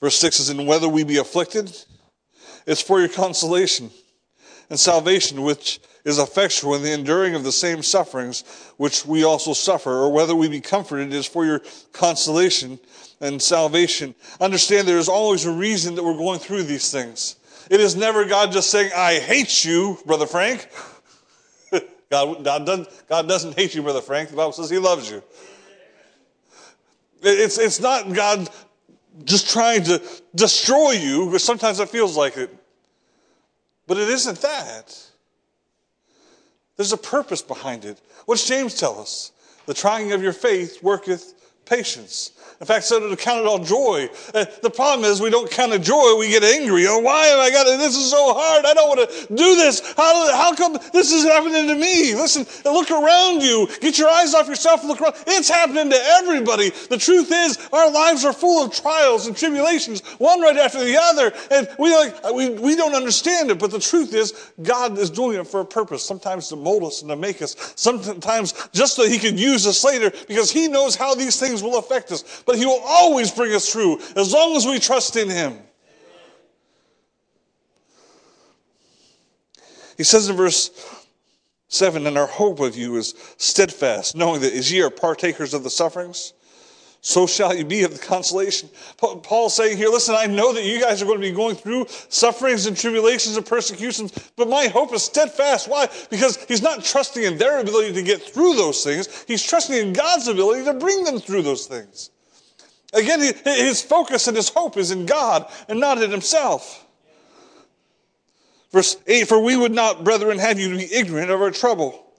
[0.02, 1.76] Verse 6 is, And whether we be afflicted,
[2.66, 3.92] it's for your consolation
[4.70, 8.44] and salvation, which is effectual in the enduring of the same sufferings
[8.78, 12.80] which we also suffer, or whether we be comforted is for your consolation
[13.20, 14.16] and salvation.
[14.40, 17.36] Understand there is always a reason that we're going through these things.
[17.70, 20.70] It is never God just saying, I hate you, Brother Frank.
[22.10, 24.30] God, God, doesn't, God doesn't hate you, Brother Frank.
[24.30, 25.22] The Bible says He loves you.
[27.22, 28.50] It's, it's not God
[29.26, 30.02] just trying to
[30.36, 32.54] destroy you, because sometimes it feels like it.
[33.88, 34.98] But it isn't that.
[36.78, 38.00] There's a purpose behind it.
[38.26, 39.32] What's James tell us?
[39.66, 41.34] The trying of your faith worketh
[41.70, 42.32] patience.
[42.60, 44.10] In fact, so to count it all joy.
[44.34, 46.86] Uh, the problem is we don't count it joy, we get angry.
[46.88, 47.80] Oh, why have I got it?
[47.80, 48.66] This is so hard.
[48.66, 49.94] I don't want to do this.
[49.96, 52.14] How, how come this is happening to me?
[52.16, 53.70] Listen, look around you.
[53.80, 55.16] Get your eyes off yourself and look around.
[55.26, 56.72] It's happening to everybody.
[56.90, 60.98] The truth is, our lives are full of trials and tribulations, one right after the
[60.98, 61.32] other.
[61.52, 65.40] And we, like, we, we don't understand it, but the truth is, God is doing
[65.40, 69.08] it for a purpose, sometimes to mold us and to make us, sometimes just so
[69.08, 72.58] He can use us later, because He knows how these things will affect us but
[72.58, 75.58] He will always bring us through as long as we trust in Him.
[79.98, 80.72] He says in verse
[81.68, 85.64] 7 And our hope of you is steadfast, knowing that as ye are partakers of
[85.64, 86.34] the sufferings,
[87.02, 88.70] so shall you be of the consolation.
[88.98, 91.86] Paul's saying here, listen, I know that you guys are going to be going through
[91.88, 95.70] sufferings and tribulations and persecutions, but my hope is steadfast.
[95.70, 95.88] Why?
[96.10, 99.24] Because he's not trusting in their ability to get through those things.
[99.28, 102.10] He's trusting in God's ability to bring them through those things.
[102.94, 106.86] Again, his focus and his hope is in God and not in himself.
[108.72, 112.12] Verse 8 For we would not, brethren, have you to be ignorant of our trouble,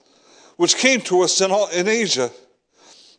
[0.57, 2.31] which came to us in, all, in Asia,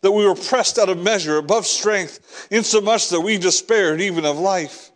[0.03, 4.39] that we were pressed out of measure, above strength, insomuch that we despaired even of
[4.39, 4.92] life.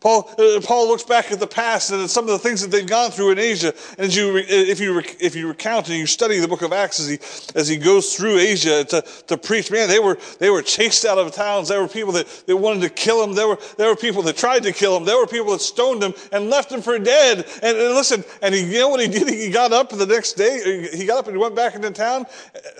[0.00, 2.70] Paul, uh, Paul looks back at the past and at some of the things that
[2.70, 3.74] they've gone through in Asia.
[3.98, 7.08] And you, if, you, if you recount and you study the book of Acts as
[7.08, 7.18] he,
[7.58, 11.18] as he goes through Asia to, to preach, man, they were, they were chased out
[11.18, 11.66] of towns.
[11.66, 13.34] There were people that, that wanted to kill him.
[13.34, 15.04] There were, there were people that tried to kill him.
[15.04, 17.38] There were people that stoned him and left him for dead.
[17.60, 19.28] And, and listen, and he, you know what he did?
[19.28, 20.88] He got up the next day.
[20.94, 22.24] He got up and he went back into town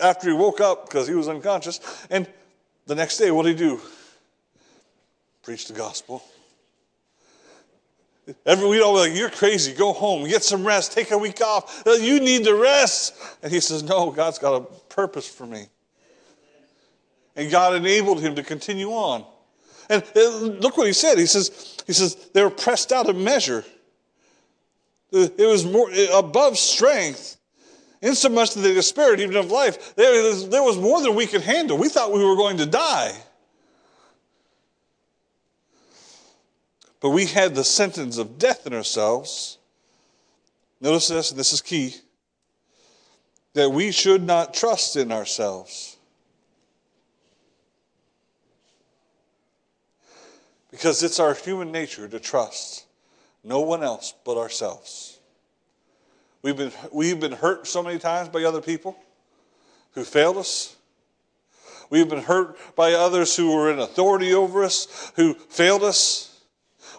[0.01, 1.81] after he woke up because he was unconscious.
[2.09, 2.29] And
[2.85, 3.81] the next day, what did he do?
[5.43, 6.23] Preach the gospel
[8.45, 9.73] Every week, all be like, you're crazy.
[9.73, 11.85] Go home, get some rest, take a week off.
[11.85, 13.15] Uh, you need to rest.
[13.41, 15.67] And he says, No, God's got a purpose for me.
[17.35, 19.25] And God enabled him to continue on.
[19.89, 21.17] And uh, look what he said.
[21.17, 23.65] He says, he says they were pressed out of measure.
[25.11, 27.37] It was more above strength,
[28.01, 29.95] insomuch that they despaired even of life.
[29.95, 31.79] There there was more than we could handle.
[31.79, 33.15] We thought we were going to die.
[37.01, 39.57] But we had the sentence of death in ourselves.
[40.81, 41.95] Notice this, and this is key
[43.53, 45.97] that we should not trust in ourselves.
[50.71, 52.85] Because it's our human nature to trust
[53.43, 55.17] no one else but ourselves.
[56.41, 58.97] We've been, we've been hurt so many times by other people
[59.93, 60.75] who failed us.
[61.89, 66.28] We've been hurt by others who were in authority over us, who failed us.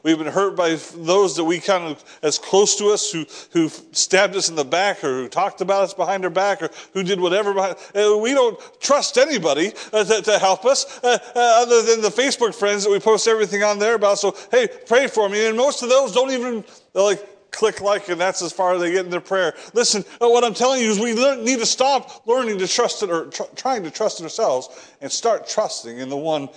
[0.02, 3.68] We've been hurt by those that we kind of, as close to us, who, who
[3.92, 7.02] stabbed us in the back or who talked about us behind our back or who
[7.02, 7.52] did whatever.
[7.52, 12.00] Behind, uh, we don't trust anybody uh, to, to, help us uh, uh, other than
[12.00, 14.18] the Facebook friends that we post everything on there about.
[14.18, 15.46] So, hey, pray for me.
[15.46, 18.92] And most of those don't even, like, click like and that's as far as they
[18.92, 19.54] get in their prayer.
[19.74, 23.26] Listen, what I'm telling you is we need to stop learning to trust it or
[23.26, 24.68] tr- trying to trust in ourselves
[25.00, 26.48] and start trusting in the one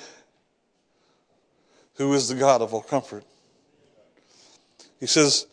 [1.96, 3.24] who is the God of all comfort.
[5.04, 5.48] He says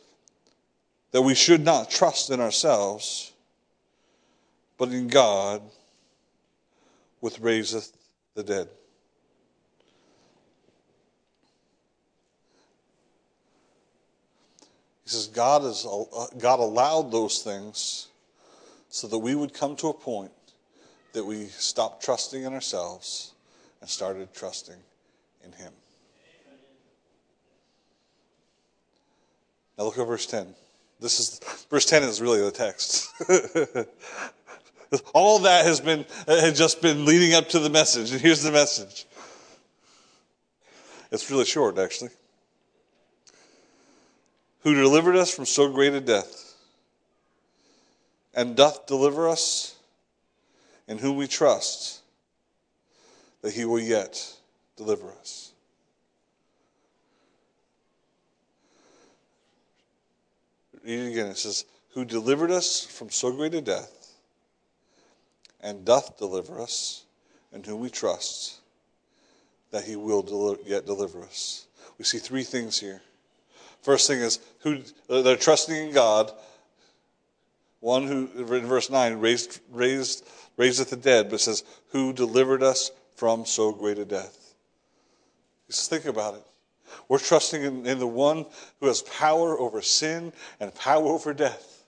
[1.10, 3.32] that we should not trust in ourselves,
[4.78, 5.60] but in God,
[7.18, 7.90] which raiseth
[8.36, 8.68] the dead.
[15.02, 15.84] He says God, is,
[16.38, 18.06] God allowed those things
[18.88, 20.30] so that we would come to a point
[21.12, 23.32] that we stopped trusting in ourselves
[23.80, 24.78] and started trusting
[25.44, 25.72] in Him.
[29.80, 30.54] Now look at verse 10.
[31.00, 31.40] This is
[31.70, 33.08] verse 10 is really the text.
[35.14, 38.52] All that has been has just been leading up to the message, and here's the
[38.52, 39.06] message.
[41.10, 42.10] It's really short, actually.
[44.64, 46.56] Who delivered us from so great a death,
[48.34, 49.76] and doth deliver us,
[50.88, 52.02] in whom we trust,
[53.40, 54.30] that he will yet
[54.76, 55.49] deliver us.
[60.84, 61.26] Read it again.
[61.26, 61.64] It says,
[61.94, 64.14] Who delivered us from so great a death,
[65.60, 67.04] and doth deliver us,
[67.52, 68.58] and whom we trust,
[69.70, 71.66] that he will yet deliver us.
[71.98, 73.02] We see three things here.
[73.82, 76.30] First thing is who they're trusting in God.
[77.80, 82.90] One who in verse nine raised raised raiseth the dead, but says, Who delivered us
[83.16, 84.54] from so great a death?
[85.66, 86.44] Just think about it.
[87.08, 88.46] We're trusting in, in the one
[88.80, 91.84] who has power over sin and power over death.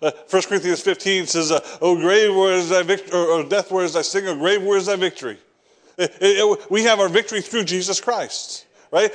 [0.00, 3.18] Uh, 1 Corinthians 15 says, uh, "O grave, where is thy victory?
[3.18, 4.26] Or, or, death, where is thy sting?
[4.26, 5.38] O grave, where is thy victory?"
[5.96, 9.10] It, it, it, we have our victory through Jesus Christ right?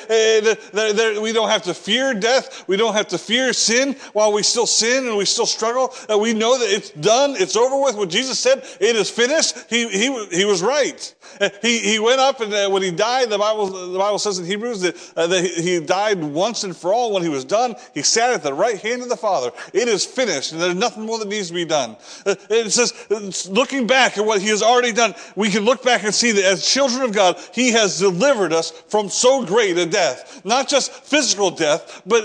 [1.21, 2.67] we don't have to fear death.
[2.67, 5.93] We don't have to fear sin while we still sin and we still struggle.
[6.19, 7.35] we know that it's done.
[7.37, 7.95] It's over with.
[7.95, 11.15] When Jesus said it is finished, he, he, he was right.
[11.61, 14.45] He, he went up and uh, when he died, the Bible, the Bible says in
[14.45, 17.13] Hebrews that, uh, that he died once and for all.
[17.13, 19.51] When he was done, he sat at the right hand of the Father.
[19.73, 21.95] It is finished and there's nothing more that needs to be done.
[22.25, 26.03] Uh, it says, looking back at what he has already done, we can look back
[26.03, 29.85] and see that as children of God, he has delivered us from so great to
[29.85, 30.41] death.
[30.45, 32.23] Not just physical death, but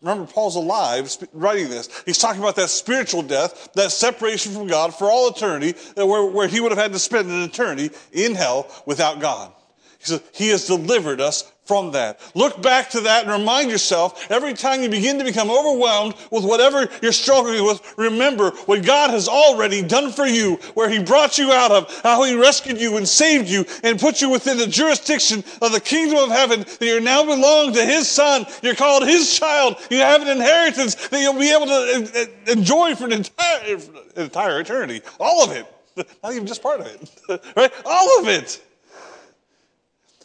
[0.00, 1.88] remember, Paul's alive writing this.
[2.04, 6.48] He's talking about that spiritual death, that separation from God for all eternity, where, where
[6.48, 9.52] he would have had to spend an eternity in hell without God.
[9.98, 12.20] He says, He has delivered us from that.
[12.34, 16.44] Look back to that and remind yourself every time you begin to become overwhelmed with
[16.44, 21.38] whatever you're struggling with, remember what God has already done for you, where He brought
[21.38, 24.66] you out of, how He rescued you and saved you and put you within the
[24.66, 28.46] jurisdiction of the kingdom of heaven, that you now belong to His Son.
[28.62, 29.76] You're called His child.
[29.90, 33.78] You have an inheritance that you'll be able to uh, uh, enjoy for an entire,
[34.16, 35.02] entire eternity.
[35.18, 35.66] All of it.
[36.22, 37.10] Not even just part of it.
[37.56, 37.72] right?
[37.86, 38.62] All of it.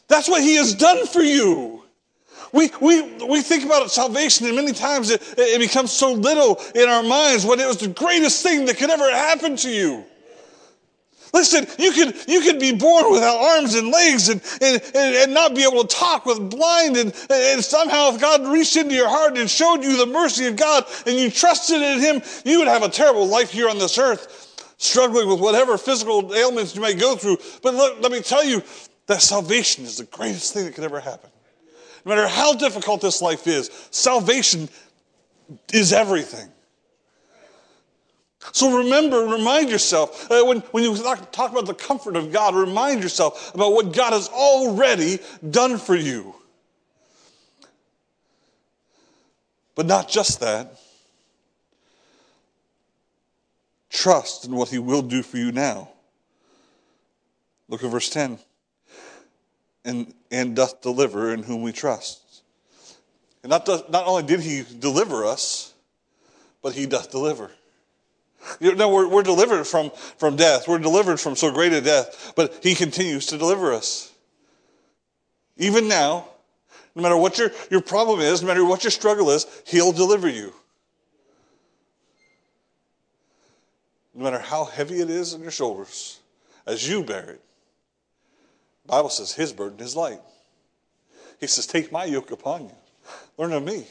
[0.09, 1.83] That's what he has done for you.
[2.51, 6.89] We, we, we think about salvation, and many times it, it becomes so little in
[6.89, 10.03] our minds when it was the greatest thing that could ever happen to you.
[11.31, 15.33] Listen, you could, you could be born without arms and legs and, and, and, and
[15.33, 19.07] not be able to talk with blind and, and somehow if God reached into your
[19.07, 22.67] heart and showed you the mercy of God and you trusted in Him, you would
[22.67, 26.95] have a terrible life here on this earth, struggling with whatever physical ailments you may
[26.95, 27.37] go through.
[27.61, 28.63] But look, let me tell you,
[29.09, 31.31] that salvation is the greatest thing that could ever happen.
[32.05, 34.69] No matter how difficult this life is, salvation
[35.73, 36.47] is everything.
[38.51, 42.53] So remember, remind yourself, uh, when, when you talk, talk about the comfort of God,
[42.53, 45.17] remind yourself about what God has already
[45.49, 46.35] done for you.
[49.73, 50.79] But not just that.
[53.89, 55.89] Trust in what He will do for you now.
[57.67, 58.37] Look at verse 10
[59.85, 62.43] and, and doth deliver in whom we trust.
[63.43, 65.73] And not, not only did he deliver us,
[66.61, 67.51] but he doth deliver.
[68.59, 70.67] You know, we're, we're delivered from, from death.
[70.67, 74.11] We're delivered from so great a death, but he continues to deliver us.
[75.57, 76.27] Even now,
[76.95, 80.27] no matter what your, your problem is, no matter what your struggle is, he'll deliver
[80.27, 80.53] you.
[84.13, 86.19] No matter how heavy it is on your shoulders,
[86.65, 87.41] as you bear it,
[88.89, 90.19] Bible says his burden is light.
[91.39, 92.75] He says, Take my yoke upon you.
[93.37, 93.85] Learn of me.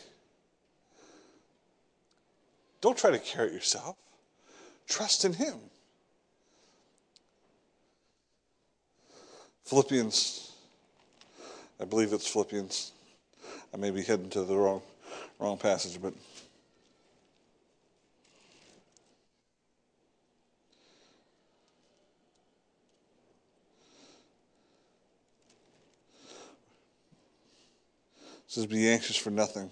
[2.80, 3.96] Don't try to carry it yourself.
[4.88, 5.55] Trust in him.
[9.64, 10.53] Philippians,
[11.80, 12.92] I believe it's Philippians.
[13.72, 14.82] I may be heading to the wrong,
[15.38, 16.14] wrong passage, but
[28.49, 29.70] says, Be anxious for nothing,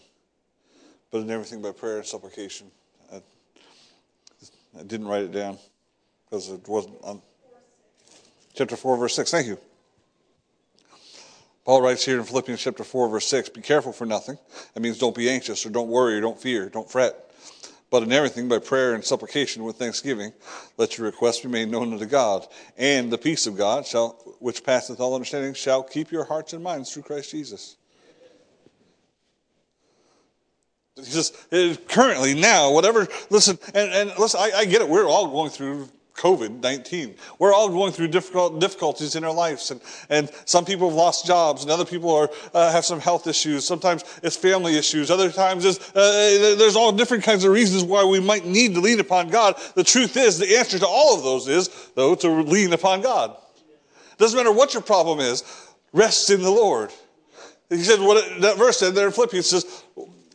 [1.10, 2.70] but in everything by prayer and supplication.
[3.12, 3.20] I,
[4.78, 5.58] I didn't write it down
[6.24, 7.20] because it wasn't on
[8.54, 9.30] chapter 4, verse 6.
[9.30, 9.58] Thank you.
[11.64, 14.38] Paul writes here in Philippians chapter 4, verse 6 Be careful for nothing.
[14.74, 17.16] That means don't be anxious or don't worry or don't fear, don't fret.
[17.88, 20.32] But in everything, by prayer and supplication with thanksgiving,
[20.76, 22.46] let your requests be made known unto God.
[22.76, 24.10] And the peace of God, shall,
[24.40, 27.76] which passeth all understanding, shall keep your hearts and minds through Christ Jesus.
[30.96, 31.32] He says,
[31.88, 34.88] currently, now, whatever, listen, and, and listen, I, I get it.
[34.88, 37.14] We're all going through COVID 19.
[37.38, 39.70] We're all going through difficult, difficulties in our lives.
[39.70, 43.26] And, and some people have lost jobs, and other people are, uh, have some health
[43.26, 43.66] issues.
[43.66, 45.10] Sometimes it's family issues.
[45.10, 48.80] Other times it's, uh, there's all different kinds of reasons why we might need to
[48.80, 49.60] lean upon God.
[49.74, 53.36] The truth is, the answer to all of those is, though, to lean upon God.
[54.16, 55.44] Doesn't matter what your problem is,
[55.92, 56.90] rest in the Lord.
[57.68, 59.84] He said, what that verse said there in Philippians says,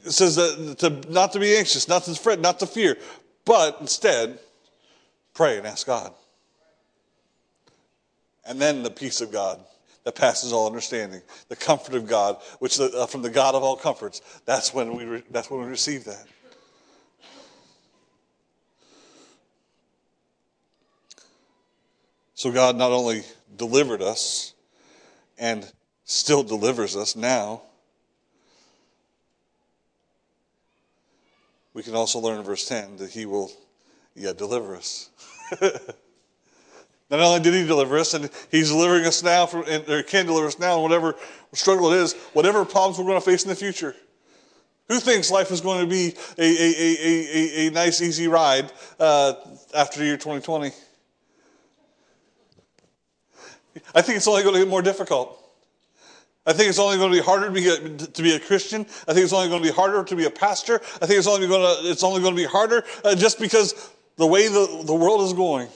[0.05, 2.97] it says that to, not to be anxious, not to fret, not to fear,
[3.45, 4.39] but instead,
[5.33, 6.13] Pray and ask God.
[8.45, 9.59] And then the peace of God
[10.03, 13.63] that passes all understanding, the comfort of God, which the, uh, from the God of
[13.63, 16.25] all comforts, that's when we re- that's when we receive that.
[22.33, 23.21] So God not only
[23.55, 24.55] delivered us
[25.37, 25.71] and
[26.05, 27.61] still delivers us now,
[31.73, 33.51] we can also learn in verse 10 that he will
[34.15, 35.09] yet deliver us.
[35.61, 40.47] Not only did he deliver us, and he's delivering us now, from, or can deliver
[40.47, 41.15] us now, and whatever
[41.51, 43.95] struggle it is, whatever problems we're going to face in the future.
[44.87, 48.71] Who thinks life is going to be a, a, a, a, a nice, easy ride
[48.99, 49.33] uh,
[49.75, 50.71] after the year 2020?
[53.95, 55.40] I think it's only going to get more difficult.
[56.45, 58.81] I think it's only going to be harder to be, a, to be a Christian.
[59.07, 60.75] I think it's only going to be harder to be a pastor.
[61.01, 63.91] I think it's only going to, it's only going to be harder uh, just because
[64.17, 65.69] the way the, the world is going.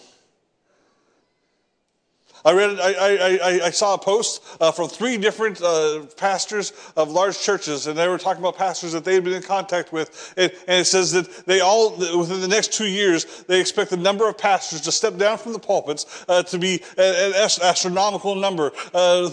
[2.46, 7.10] I read, I, I, I, saw a post uh, from three different uh, pastors of
[7.10, 10.34] large churches, and they were talking about pastors that they had been in contact with.
[10.38, 13.98] And, and, it says that they all, within the next two years, they expect the
[13.98, 18.72] number of pastors to step down from the pulpits uh, to be an astronomical number,
[18.94, 19.28] uh,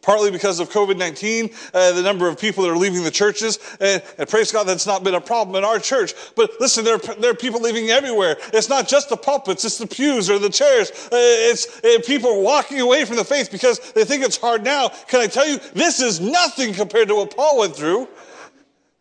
[0.00, 3.58] partly because of COVID 19, uh, the number of people that are leaving the churches.
[3.80, 6.14] And, and, praise God, that's not been a problem in our church.
[6.34, 8.38] But listen, there, there are people leaving everywhere.
[8.54, 10.90] It's not just the pulpits, it's the pews or the chairs.
[10.90, 11.66] Uh, it's
[12.06, 14.88] people walking away from the faith because they think it's hard now.
[15.08, 18.08] Can I tell you, this is nothing compared to what Paul went through.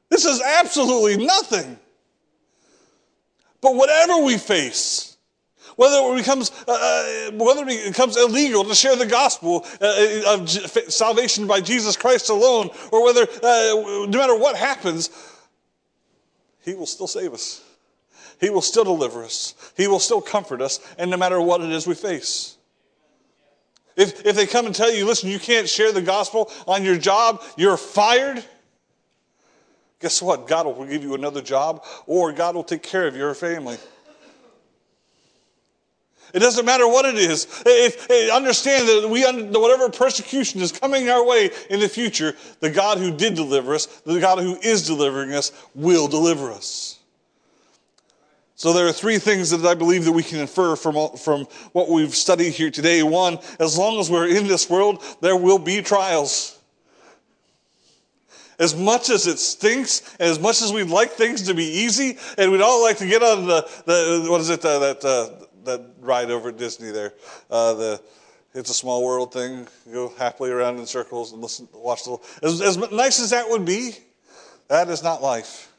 [0.10, 1.78] This is absolutely nothing.
[3.62, 5.18] But whatever we face,
[5.76, 10.50] whether it becomes uh, uh whether it becomes illegal to share the gospel uh, of
[10.50, 15.10] salvation by Jesus Christ alone, or whether uh, no matter what happens,
[16.64, 17.64] He will still save us.
[18.40, 19.54] He will still deliver us.
[19.78, 22.55] He will still comfort us, and no matter what it is we face.
[23.96, 26.98] If, if they come and tell you, listen, you can't share the gospel on your
[26.98, 28.44] job, you're fired.
[30.00, 30.48] Guess what?
[30.48, 33.78] God will give you another job, or God will take care of your family.
[36.34, 37.46] It doesn't matter what it is.
[37.66, 39.24] If, if, understand that we,
[39.58, 43.86] whatever persecution is coming our way in the future, the God who did deliver us,
[43.86, 47.00] the God who is delivering us, will deliver us.
[48.58, 51.90] So there are three things that I believe that we can infer from, from what
[51.90, 53.04] we've studied here today.
[53.04, 56.58] One, as long as we're in this world, there will be trials.
[58.58, 62.18] As much as it stinks, and as much as we'd like things to be easy,
[62.38, 65.82] and we'd all like to get on the, the what is it, that, uh, that
[66.00, 67.14] ride over at Disney there,
[67.52, 68.02] uh, the
[68.54, 72.62] It's a Small World thing, go happily around in circles and listen, watch the, as,
[72.62, 73.98] as nice as that would be,
[74.70, 75.74] that is not life.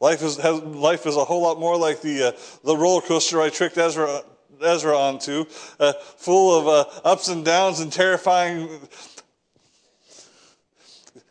[0.00, 2.32] Life is, has, life is a whole lot more like the, uh,
[2.64, 4.22] the roller coaster I tricked Ezra,
[4.60, 5.44] Ezra onto,
[5.78, 8.68] uh, full of uh, ups and downs and terrifying.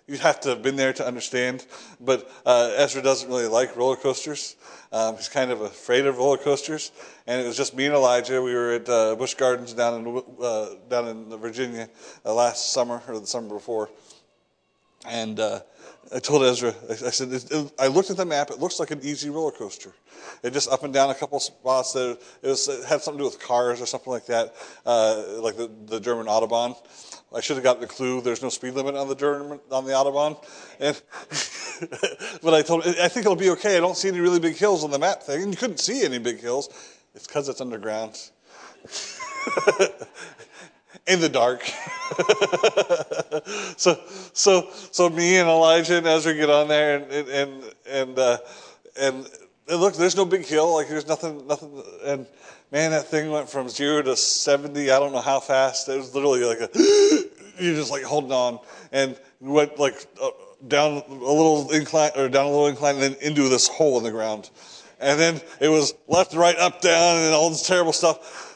[0.07, 1.65] You'd have to have been there to understand,
[1.99, 4.55] but uh, Ezra doesn't really like roller coasters.
[4.91, 6.91] Um, he's kind of afraid of roller coasters,
[7.25, 8.41] and it was just me and Elijah.
[8.41, 11.89] We were at uh, Gardens down in uh, down in Virginia
[12.25, 13.89] last summer or the summer before,
[15.07, 15.39] and
[16.13, 18.51] I told Ezra, I said, I looked at the map.
[18.51, 19.93] It looks like an easy roller coaster.
[20.43, 21.93] It just up and down a couple spots.
[21.93, 24.53] That it, was, it had something to do with cars or something like that,
[24.85, 26.75] uh, like the, the German Autobahn.
[27.33, 28.21] I should have gotten a clue.
[28.21, 30.37] There's no speed limit on the German on the Autobahn.
[30.79, 31.01] And
[32.43, 33.77] but I told him, I think it'll be okay.
[33.77, 35.41] I don't see any really big hills on the map thing.
[35.41, 36.69] And you couldn't see any big hills.
[37.15, 38.19] It's because it's underground.
[41.07, 41.63] in the dark.
[43.77, 43.99] so,
[44.33, 48.37] so, so me and Elijah and Ezra get on there, and and and uh,
[48.99, 49.27] and,
[49.67, 52.27] and look, there's no big hill, like there's nothing, nothing, and
[52.71, 54.91] man, that thing went from zero to seventy.
[54.91, 55.89] I don't know how fast.
[55.89, 56.69] It was literally like a
[57.59, 58.59] you're just like holding on,
[58.91, 60.29] and went like uh,
[60.67, 64.03] down a little incline or down a little incline, and then into this hole in
[64.03, 64.49] the ground,
[64.99, 68.52] and then it was left, right, up, down, and all this terrible stuff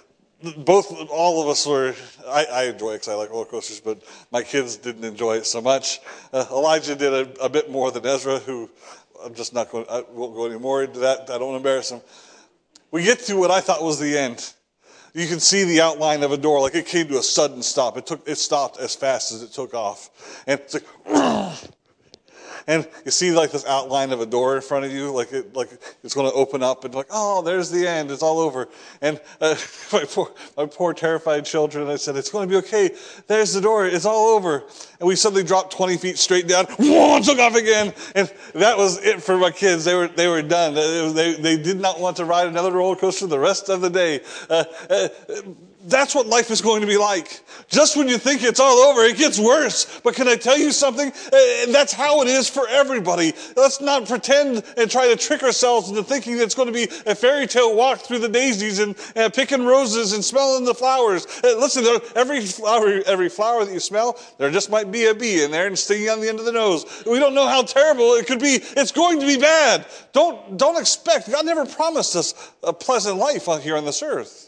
[0.57, 1.95] both all of us were
[2.27, 5.45] i, I enjoy it because i like roller coasters but my kids didn't enjoy it
[5.45, 5.99] so much.
[6.31, 8.69] Uh, elijah did a, a, bit more than ezra who
[9.23, 12.01] i'm just not going i won't go any more into that i don't embarrass him.
[12.91, 14.53] We get to what i thought was the end.
[15.13, 17.97] You can see the outline of a door like it came to a sudden stop.
[17.97, 20.43] It took it stopped as fast as it took off.
[20.45, 20.85] And it's like
[22.67, 25.55] and you see like this outline of a door in front of you, like it,
[25.55, 25.69] like
[26.03, 28.11] it's going to open up, and like, oh, there's the end.
[28.11, 28.67] It's all over.
[29.01, 29.55] And uh,
[29.93, 32.91] my poor, my poor terrified children, I said, it's going to be okay.
[33.27, 33.87] There's the door.
[33.87, 34.65] It's all over.
[34.99, 36.65] And we suddenly dropped 20 feet straight down.
[36.77, 37.93] Whoa, took off again.
[38.15, 39.85] And that was it for my kids.
[39.85, 40.73] They were they were done.
[40.73, 44.21] They, they did not want to ride another roller coaster the rest of the day.
[44.49, 45.07] Uh, uh,
[45.87, 47.41] that's what life is going to be like.
[47.69, 49.99] Just when you think it's all over, it gets worse.
[50.01, 51.09] But can I tell you something?
[51.09, 53.33] Uh, that's how it is for everybody.
[53.55, 57.15] Let's not pretend and try to trick ourselves into thinking it's going to be a
[57.15, 61.25] fairy tale walk through the daisies and uh, picking roses and smelling the flowers.
[61.43, 61.85] Uh, listen,
[62.15, 65.67] every flower, every flower that you smell, there just might be a bee in there
[65.67, 67.03] and stinging on the end of the nose.
[67.05, 68.59] We don't know how terrible it could be.
[68.61, 69.85] It's going to be bad.
[70.11, 71.31] Don't, don't expect.
[71.31, 74.46] God never promised us a pleasant life out here on this earth.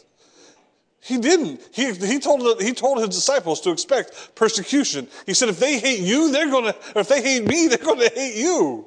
[1.00, 1.60] He didn't.
[1.72, 5.08] He, he, told, he told his disciples to expect persecution.
[5.26, 8.00] He said, if they hate you, they're going to, if they hate me, they're going
[8.00, 8.86] to hate you.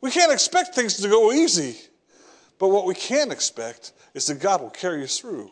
[0.00, 1.76] We can't expect things to go easy.
[2.58, 5.50] But what we can expect is that God will carry us through.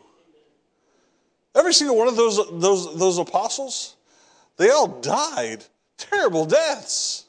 [1.55, 3.95] Every single one of those, those, those apostles,
[4.57, 5.63] they all died
[5.97, 7.25] terrible deaths.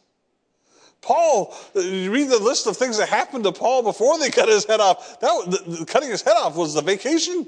[1.00, 4.66] Paul, you read the list of things that happened to Paul before they cut his
[4.66, 5.18] head off.
[5.20, 7.46] That, the, the, cutting his head off was the vacation.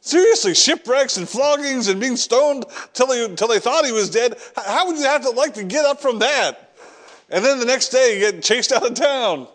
[0.00, 4.38] Seriously, shipwrecks and floggings and being stoned till they, till they thought he was dead.
[4.56, 6.76] How would you have to like to get up from that?
[7.30, 9.48] And then the next day you get chased out of town.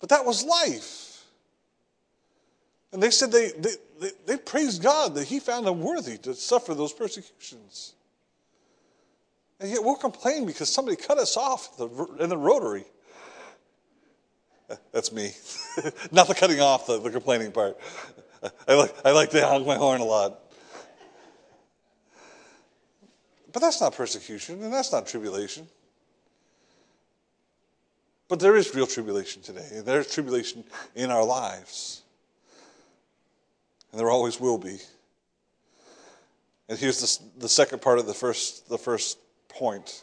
[0.00, 1.24] But that was life.
[2.92, 3.70] And they said they, they,
[4.00, 7.94] they, they praised God that he found them worthy to suffer those persecutions.
[9.60, 11.80] And yet we'll complain because somebody cut us off
[12.20, 12.84] in the rotary.
[14.92, 15.32] That's me.
[16.12, 17.78] Not the cutting off, the, the complaining part.
[18.68, 20.40] I like, I like to honk my horn a lot.
[23.52, 25.66] But that's not persecution and that's not tribulation.
[28.28, 30.64] But there is real tribulation today, there's tribulation
[30.94, 32.02] in our lives.
[33.92, 34.78] And there always will be.
[36.68, 39.18] And here's the, the second part of the first, the first
[39.48, 40.02] point.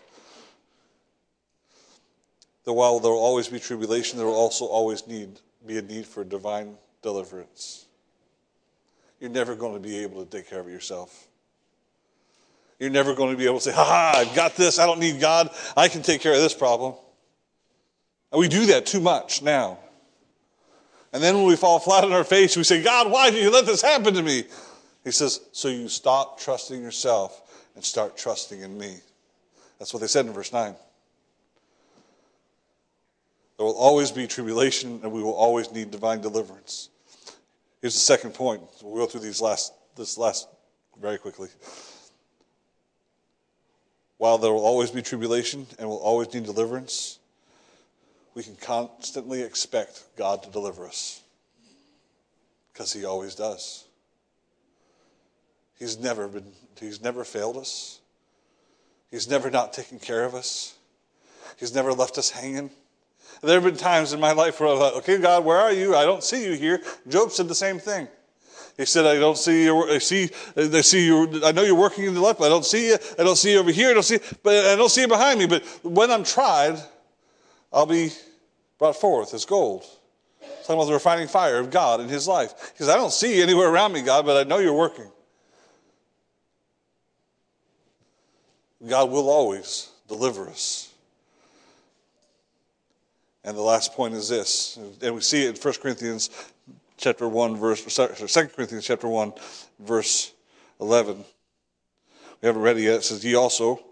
[2.63, 6.05] That while there will always be tribulation, there will also always need, be a need
[6.05, 7.87] for divine deliverance
[9.21, 11.27] you're never going to be able to take care of yourself.
[12.79, 14.79] You're never going to be able to say, ha ha, I've got this.
[14.79, 15.51] I don't need God.
[15.77, 16.95] I can take care of this problem.
[18.31, 19.77] And we do that too much now.
[21.13, 23.51] And then when we fall flat on our face, we say, God, why did you
[23.51, 24.45] let this happen to me?
[25.03, 28.97] He says, so you stop trusting yourself and start trusting in me.
[29.77, 30.73] That's what they said in verse 9.
[33.57, 36.89] There will always be tribulation, and we will always need divine deliverance.
[37.81, 38.61] Here's the second point.
[38.83, 40.47] We'll go through these last, this last
[41.01, 41.49] very quickly.
[44.17, 47.17] While there will always be tribulation and we'll always need deliverance,
[48.35, 51.23] we can constantly expect God to deliver us
[52.71, 53.85] because He always does.
[55.79, 57.99] He's never been, He's never failed us.
[59.09, 60.75] He's never not taken care of us.
[61.57, 62.69] He's never left us hanging.
[63.41, 65.95] There have been times in my life where I thought, okay, God, where are you?
[65.95, 66.81] I don't see you here.
[67.07, 68.07] Job said the same thing.
[68.77, 69.83] He said, I don't see you.
[69.89, 71.43] I see, I see you.
[71.43, 72.97] I know you're working in the left, but I don't see you.
[73.17, 73.89] I don't see you over here.
[73.89, 75.47] I don't see, but I don't see you behind me.
[75.47, 76.79] But when I'm tried,
[77.73, 78.11] I'll be
[78.77, 79.85] brought forth as gold.
[80.61, 82.71] Talking about the refining fire of God in his life.
[82.73, 85.09] Because I don't see you anywhere around me, God, but I know you're working.
[88.87, 90.90] God will always deliver us.
[93.43, 96.29] And the last point is this, and we see it in 1 Corinthians
[96.97, 99.33] chapter 1, verse, sorry, 2 Corinthians chapter 1,
[99.79, 100.31] verse
[100.79, 101.23] 11.
[102.41, 102.97] We haven't read it yet.
[102.97, 103.83] It says, Ye also,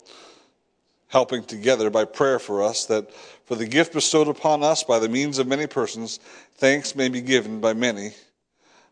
[1.08, 3.12] helping together by prayer for us, that
[3.46, 6.20] for the gift bestowed upon us by the means of many persons,
[6.56, 8.12] thanks may be given by many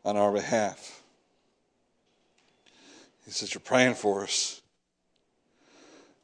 [0.03, 1.03] on our behalf.
[3.25, 4.61] He says, You're praying for us.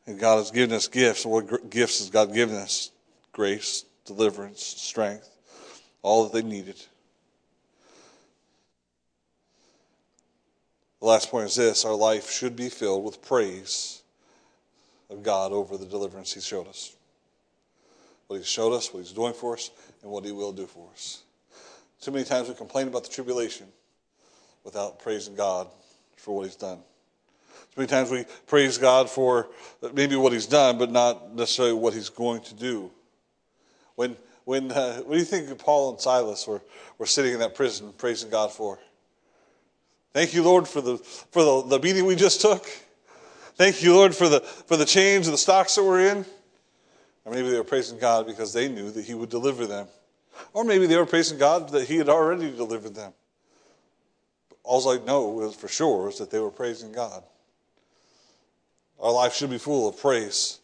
[0.07, 1.25] And God has given us gifts.
[1.25, 2.91] What gifts has God given us?
[3.31, 5.29] Grace, deliverance, strength,
[6.01, 6.75] all that they needed.
[10.99, 14.01] The last point is this our life should be filled with praise
[15.09, 16.95] of God over the deliverance He showed us.
[18.27, 19.69] What He showed us, what He's doing for us,
[20.01, 21.23] and what He will do for us.
[22.01, 23.67] Too many times we complain about the tribulation
[24.63, 25.67] without praising God
[26.17, 26.77] for what He's done.
[26.77, 29.49] Too many times we praise God for
[29.93, 32.91] maybe what He's done, but not necessarily what He's going to do.
[33.95, 36.61] When, when, uh, what do you think Paul and Silas were,
[36.97, 38.79] were sitting in that prison praising God for?
[40.13, 42.67] Thank you, Lord, for the, for the, the beating we just took.
[43.55, 46.25] Thank you, Lord, for the, for the change of the stocks that we're in.
[47.25, 49.87] Or maybe they were praising God because they knew that He would deliver them.
[50.53, 53.13] Or maybe they were praising God that He had already delivered them.
[54.63, 57.23] All I know is for sure is that they were praising God.
[58.99, 60.59] Our life should be full of praise.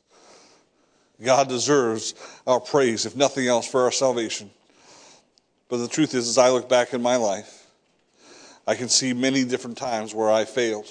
[1.21, 2.15] God deserves
[2.47, 4.49] our praise, if nothing else, for our salvation.
[5.67, 7.67] But the truth is, as I look back in my life,
[8.65, 10.87] I can see many different times where I failed.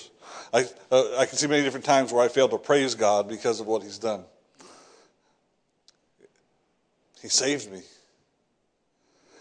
[0.53, 3.61] I, uh, I can see many different times where I failed to praise God because
[3.61, 4.25] of what He's done.
[7.23, 7.83] He saved me.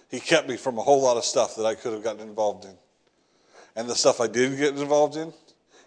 [0.10, 2.66] He kept me from a whole lot of stuff that I could have gotten involved
[2.66, 2.76] in.
[3.76, 5.34] And the stuff I did get involved in,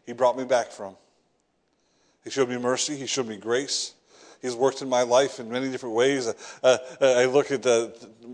[0.04, 0.96] He brought me back from.
[2.22, 3.94] He showed me mercy, He showed me grace.
[4.40, 6.26] He's worked in my life in many different ways.
[6.26, 7.88] Uh, uh, I look at uh,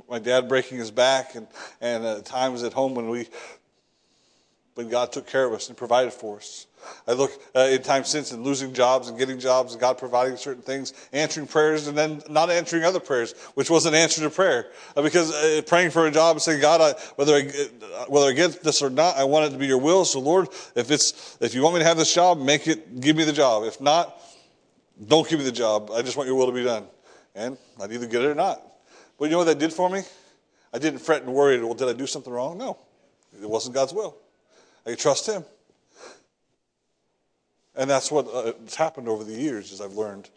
[0.08, 1.46] my dad breaking his back, and,
[1.80, 3.28] and uh, times at home when we
[4.74, 6.66] when God took care of us and provided for us.
[7.08, 10.36] I look uh, in times since and losing jobs and getting jobs and God providing
[10.36, 14.28] certain things, answering prayers and then not answering other prayers, which was an answer to
[14.28, 14.66] prayer.
[14.94, 17.42] Uh, because praying for a job and saying, God, I, whether I,
[18.08, 20.04] whether I get this or not, I want it to be your will.
[20.04, 23.16] So Lord, if it's, if you want me to have this job, make it, give
[23.16, 23.64] me the job.
[23.64, 24.20] If not,
[25.04, 25.90] don't give me the job.
[25.92, 26.86] I just want your will to be done.
[27.34, 28.62] And I'd either get it or not.
[29.18, 30.02] But you know what that did for me?
[30.72, 32.58] I didn't fret and worry, well, did I do something wrong?
[32.58, 32.78] No.
[33.40, 34.16] It wasn't God's will.
[34.86, 35.44] I could trust Him.
[37.74, 40.30] And that's what uh, has happened over the years is I've learned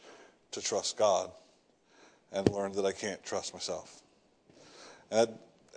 [0.52, 1.32] to trust God
[2.34, 4.02] and learned that I can't trust myself.
[5.10, 5.30] And,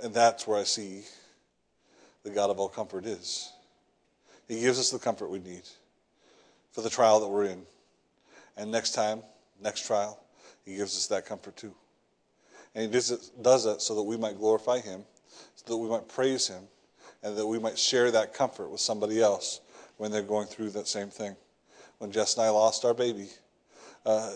[0.03, 1.03] and that's where I see
[2.25, 3.53] the God of all comfort is.
[4.49, 5.63] He gives us the comfort we need
[6.73, 7.63] for the trial that we're in.
[8.57, 9.23] And next time,
[9.61, 10.23] next trial,
[10.65, 11.75] He gives us that comfort too.
[12.75, 15.05] And He does, does that so that we might glorify Him,
[15.57, 16.65] so that we might praise Him,
[17.23, 19.61] and that we might share that comfort with somebody else
[19.97, 21.37] when they're going through that same thing.
[21.99, 23.29] When Jess and I lost our baby,
[24.05, 24.33] uh,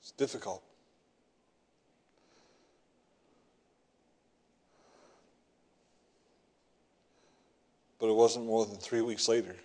[0.00, 0.62] it's difficult.
[8.04, 9.56] But it wasn't more than three weeks later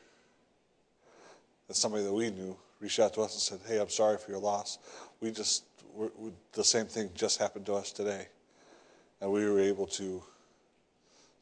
[1.68, 4.32] that somebody that we knew reached out to us and said, Hey, I'm sorry for
[4.32, 4.78] your loss.
[5.20, 8.30] We just, we're, we, the same thing just happened to us today.
[9.20, 10.24] And we were able to,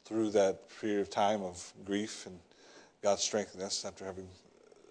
[0.06, 2.40] through that period of time of grief and
[3.04, 4.28] God strengthened us after having,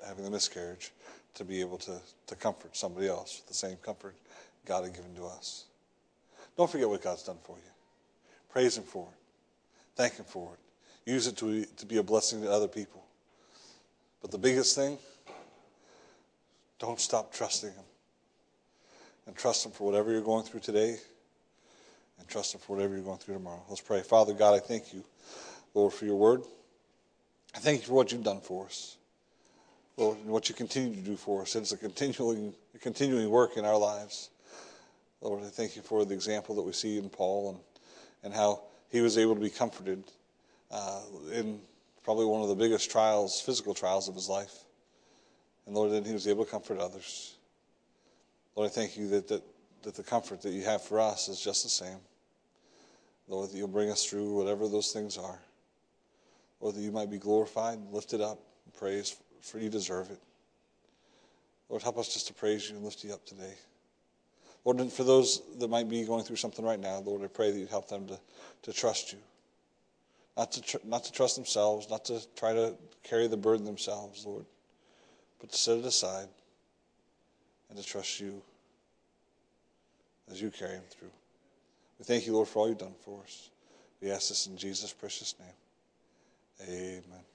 [0.07, 0.93] having the miscarriage,
[1.35, 1.99] to be able to,
[2.29, 4.15] to comfort somebody else with the same comfort
[4.65, 5.65] God had given to us.
[6.57, 7.73] Don't forget what God's done for you.
[8.49, 9.19] Praise Him for it.
[9.97, 10.66] Thank Him for it.
[11.07, 13.05] Use it to, to be a blessing to other people.
[14.21, 14.99] But the biggest thing,
[16.81, 17.85] don't stop trusting Him.
[19.27, 20.97] And trust Him for whatever you're going through today,
[22.19, 23.63] and trust Him for whatever you're going through tomorrow.
[23.69, 24.03] Let's pray.
[24.03, 25.05] Father God, I thank you,
[25.75, 26.43] Lord, for your word.
[27.55, 28.97] I thank you for what you've done for us.
[29.97, 31.57] Lord, and what you continue to do for us.
[31.57, 34.29] It's a continuing, a continuing work in our lives.
[35.23, 37.59] Lord, I thank you for the example that we see in Paul and,
[38.25, 40.05] and how he was able to be comforted
[40.71, 41.03] uh,
[41.33, 41.61] in
[42.03, 44.65] probably one of the biggest trials, physical trials of his life.
[45.67, 47.35] And Lord, then he was able to comfort others.
[48.55, 49.43] Lord, I thank you that, that,
[49.83, 51.99] that the comfort that you have for us is just the same.
[53.29, 55.39] Lord, that you'll bring us through whatever those things are.
[56.61, 60.21] Lord, that you might be glorified, lifted up, and praised, for you deserve it.
[61.69, 63.55] Lord, help us just to praise you and lift you up today.
[64.65, 67.51] Lord, and for those that might be going through something right now, Lord, I pray
[67.51, 68.19] that you'd help them to,
[68.63, 69.19] to trust you.
[70.37, 74.27] Not to, tr- not to trust themselves, not to try to carry the burden themselves,
[74.27, 74.45] Lord,
[75.41, 76.29] but to set it aside
[77.71, 78.43] and to trust you
[80.31, 81.11] as you carry them through.
[81.99, 83.51] We thank you, Lord, for all you've done for us.
[84.03, 86.69] We ask this in Jesus' precious name.
[86.69, 87.27] Amen.